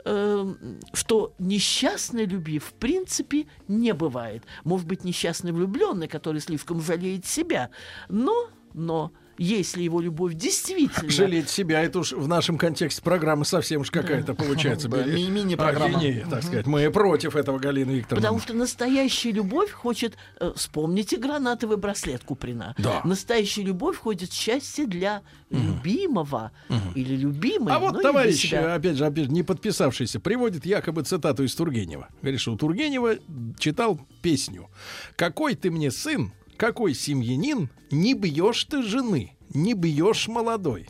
эм, 0.04 0.80
что 0.92 1.34
несчастной 1.38 2.26
любви 2.26 2.58
в 2.58 2.72
принципе 2.74 3.46
не 3.68 3.92
бывает. 3.94 4.44
Может 4.64 4.86
быть, 4.86 5.04
несчастный 5.04 5.52
влюбленный, 5.52 6.08
который 6.08 6.40
слишком 6.40 6.80
жалеет 6.80 7.26
себя, 7.26 7.70
но, 8.08 8.50
но 8.74 9.12
если 9.38 9.82
его 9.82 10.00
любовь 10.00 10.34
действительно 10.34 11.10
Жалеть 11.10 11.48
себя, 11.48 11.82
это 11.82 12.00
уж 12.00 12.12
в 12.12 12.26
нашем 12.28 12.58
контексте 12.58 13.02
программы 13.02 13.44
совсем 13.44 13.82
уж 13.82 13.90
какая-то 13.90 14.34
получается. 14.34 14.88
Да, 14.88 15.04
ми- 15.04 15.28
мини-программа. 15.28 16.00
Так 16.30 16.42
сказать. 16.42 16.66
Мы 16.66 16.90
против 16.90 17.36
этого, 17.36 17.58
Галина 17.58 17.90
Викторовна. 17.90 18.22
Потому 18.22 18.40
что 18.40 18.54
настоящая 18.54 19.32
любовь 19.32 19.70
хочет... 19.70 20.16
э, 20.40 20.52
вспомните 20.54 21.16
гранатовый 21.16 21.76
браслет 21.76 22.22
Куприна. 22.24 22.74
Да. 22.78 23.00
Настоящая 23.04 23.62
любовь 23.62 23.96
хочет 23.96 24.32
счастья 24.32 24.86
для 24.86 25.22
любимого 25.50 26.52
или 26.94 27.16
любимой. 27.16 27.72
А 27.72 27.78
вот 27.78 27.94
для 27.94 28.02
товарищ, 28.02 28.52
опять 28.52 28.96
же, 28.96 29.06
опять 29.06 29.24
же, 29.26 29.30
не 29.30 29.42
подписавшийся, 29.42 30.20
приводит 30.20 30.66
якобы 30.66 31.02
цитату 31.02 31.44
из 31.44 31.54
Тургенева. 31.54 32.08
Говорит, 32.22 32.40
что 32.40 32.52
у 32.52 32.56
Тургенева 32.56 33.16
читал 33.58 34.00
песню 34.22 34.68
«Какой 35.16 35.54
ты 35.54 35.70
мне 35.70 35.90
сын, 35.90 36.32
какой 36.56 36.94
семьянин, 36.94 37.70
не 37.90 38.14
бьешь 38.14 38.64
ты 38.64 38.82
жены, 38.82 39.36
не 39.54 39.74
бьешь 39.74 40.28
молодой». 40.28 40.88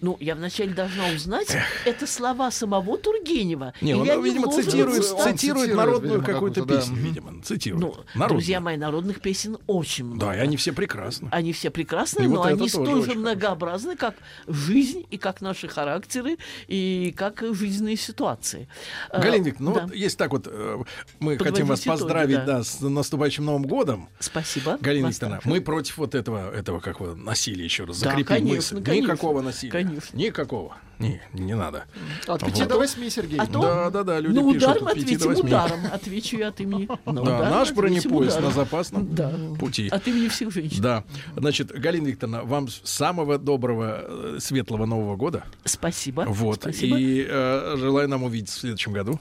Ну, 0.00 0.16
я 0.20 0.34
вначале 0.34 0.72
должна 0.72 1.08
узнать, 1.08 1.56
это 1.84 2.06
слова 2.06 2.50
самого 2.50 2.98
Тургенева. 2.98 3.72
Не, 3.80 3.92
или 3.92 3.98
он, 3.98 4.10
они 4.10 4.22
видимо, 4.22 4.52
цитирует? 4.52 5.04
Он 5.12 5.32
цитирует 5.32 5.56
цитирует, 5.56 5.74
народную 5.74 6.20
видимо, 6.20 6.34
какую-то 6.34 6.64
да. 6.64 6.76
песню, 6.76 6.96
видимо. 6.96 7.42
Цитирует. 7.42 7.82
Ну, 7.82 7.88
Народную. 8.14 8.28
друзья 8.28 8.60
мои, 8.60 8.76
народных 8.76 9.20
песен 9.20 9.58
очень 9.66 10.04
много. 10.04 10.26
Да, 10.26 10.36
и 10.36 10.38
они 10.38 10.56
все 10.56 10.72
прекрасны. 10.72 11.28
Они 11.32 11.52
все 11.52 11.70
прекрасны, 11.70 12.24
И 12.24 12.26
но 12.26 12.36
вот 12.36 12.46
они 12.46 12.58
тоже 12.58 12.70
столь 12.70 13.04
же 13.04 13.14
многообразны, 13.14 13.96
как 13.96 14.14
жизнь, 14.46 15.04
и 15.10 15.18
как 15.18 15.40
наши 15.40 15.68
характеры, 15.68 16.36
и 16.68 17.14
как 17.16 17.42
жизненные 17.42 17.96
ситуации. 17.96 18.68
Э, 19.10 19.20
Галина 19.20 19.44
Викторовна, 19.46 19.70
ну 19.70 19.74
да. 19.74 19.86
вот 19.86 19.94
если 19.94 20.16
так 20.16 20.32
вот, 20.32 20.46
э, 20.46 20.76
мы 21.18 21.36
Подводить 21.36 21.54
хотим 21.54 21.66
вас 21.66 21.80
итоги, 21.80 21.88
поздравить, 21.90 22.36
да. 22.38 22.58
да, 22.58 22.64
с 22.64 22.80
наступающим 22.80 23.44
Новым 23.44 23.64
годом. 23.64 24.08
Спасибо. 24.18 24.78
Галина 24.80 25.08
Викторовна, 25.08 25.40
мы 25.44 25.60
против 25.60 25.98
вот 25.98 26.14
этого, 26.14 26.52
этого 26.54 26.80
как 26.80 27.00
вы, 27.00 27.14
насилия 27.14 27.64
еще 27.64 27.84
раз. 27.84 28.00
Да, 28.00 28.10
Закрепим 28.10 28.26
конечно, 28.26 28.76
мысль. 28.76 28.84
конечно, 28.84 29.12
Никакого 29.12 29.42
насилия. 29.42 29.72
конечно. 29.72 29.85
Никакого. 30.12 30.76
Не, 30.98 31.20
не 31.34 31.54
надо. 31.54 31.84
От 32.26 32.40
5 32.40 32.58
Вот. 32.60 32.68
до 32.68 32.76
8, 32.78 33.10
Сергей. 33.10 33.38
А 33.38 33.46
то 33.46 33.60
Да, 33.60 33.90
да, 33.90 34.02
да, 34.02 34.18
люди 34.18 34.38
на 34.38 34.52
пишут 34.54 34.62
удар 34.62 34.76
от 34.78 34.82
мы 34.82 34.94
пяти 34.94 35.04
до 35.04 35.24
ответим 35.24 35.28
восьми. 35.28 35.48
ударом. 35.48 35.80
Отвечу 35.92 36.38
я 36.38 36.48
от 36.48 36.60
имени. 36.60 36.88
На 37.04 37.22
Да, 37.22 37.50
наш 37.50 37.72
бронепоезд 37.72 38.40
на 38.40 38.48
ударом. 38.48 38.52
запасном 38.54 39.14
Да. 39.14 39.30
пути. 39.60 39.88
От 39.88 40.08
имени 40.08 40.28
всех 40.28 40.50
женщин. 40.52 40.80
Да. 40.82 41.04
Значит, 41.36 41.70
Галина 41.70 42.06
Викторовна, 42.06 42.44
вам 42.44 42.68
самого 42.82 43.36
доброго, 43.38 44.04
э, 44.08 44.38
светлого 44.40 44.86
Нового 44.86 45.16
года. 45.16 45.44
Спасибо. 45.66 46.24
Вот. 46.26 46.60
Спасибо. 46.62 46.96
И 46.98 47.26
э, 47.28 47.74
желаю 47.76 48.08
нам 48.08 48.22
увидеть 48.22 48.48
в 48.48 48.58
следующем 48.58 48.92
году. 48.94 49.20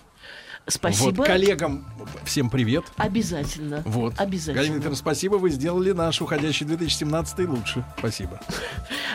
Спасибо. 0.67 1.17
Вот. 1.17 1.27
Коллегам 1.27 1.85
всем 2.23 2.49
привет. 2.49 2.85
Обязательно. 2.97 3.83
Вот. 3.85 4.13
Обязательно. 4.17 4.55
Галина 4.55 4.73
Викторовна, 4.75 4.97
спасибо, 4.97 5.35
вы 5.35 5.51
сделали 5.51 5.91
наш 5.91 6.21
уходящий 6.21 6.65
2017 6.65 7.47
лучше. 7.47 7.85
Спасибо. 7.97 8.39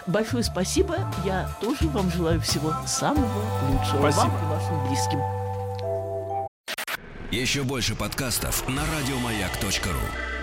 Большое 0.06 0.44
спасибо. 0.44 0.98
Я 1.24 1.50
тоже 1.60 1.88
вам 1.88 2.10
желаю 2.10 2.40
всего 2.40 2.74
самого 2.86 3.42
лучшего. 3.68 4.10
Спасибо. 4.10 4.22
Вам 4.22 4.30
и 4.30 4.54
вашим 4.54 4.88
близким. 4.88 5.18
Еще 7.30 7.62
больше 7.62 7.94
подкастов 7.94 8.68
на 8.68 8.82
радиомаяк.ру. 8.86 10.39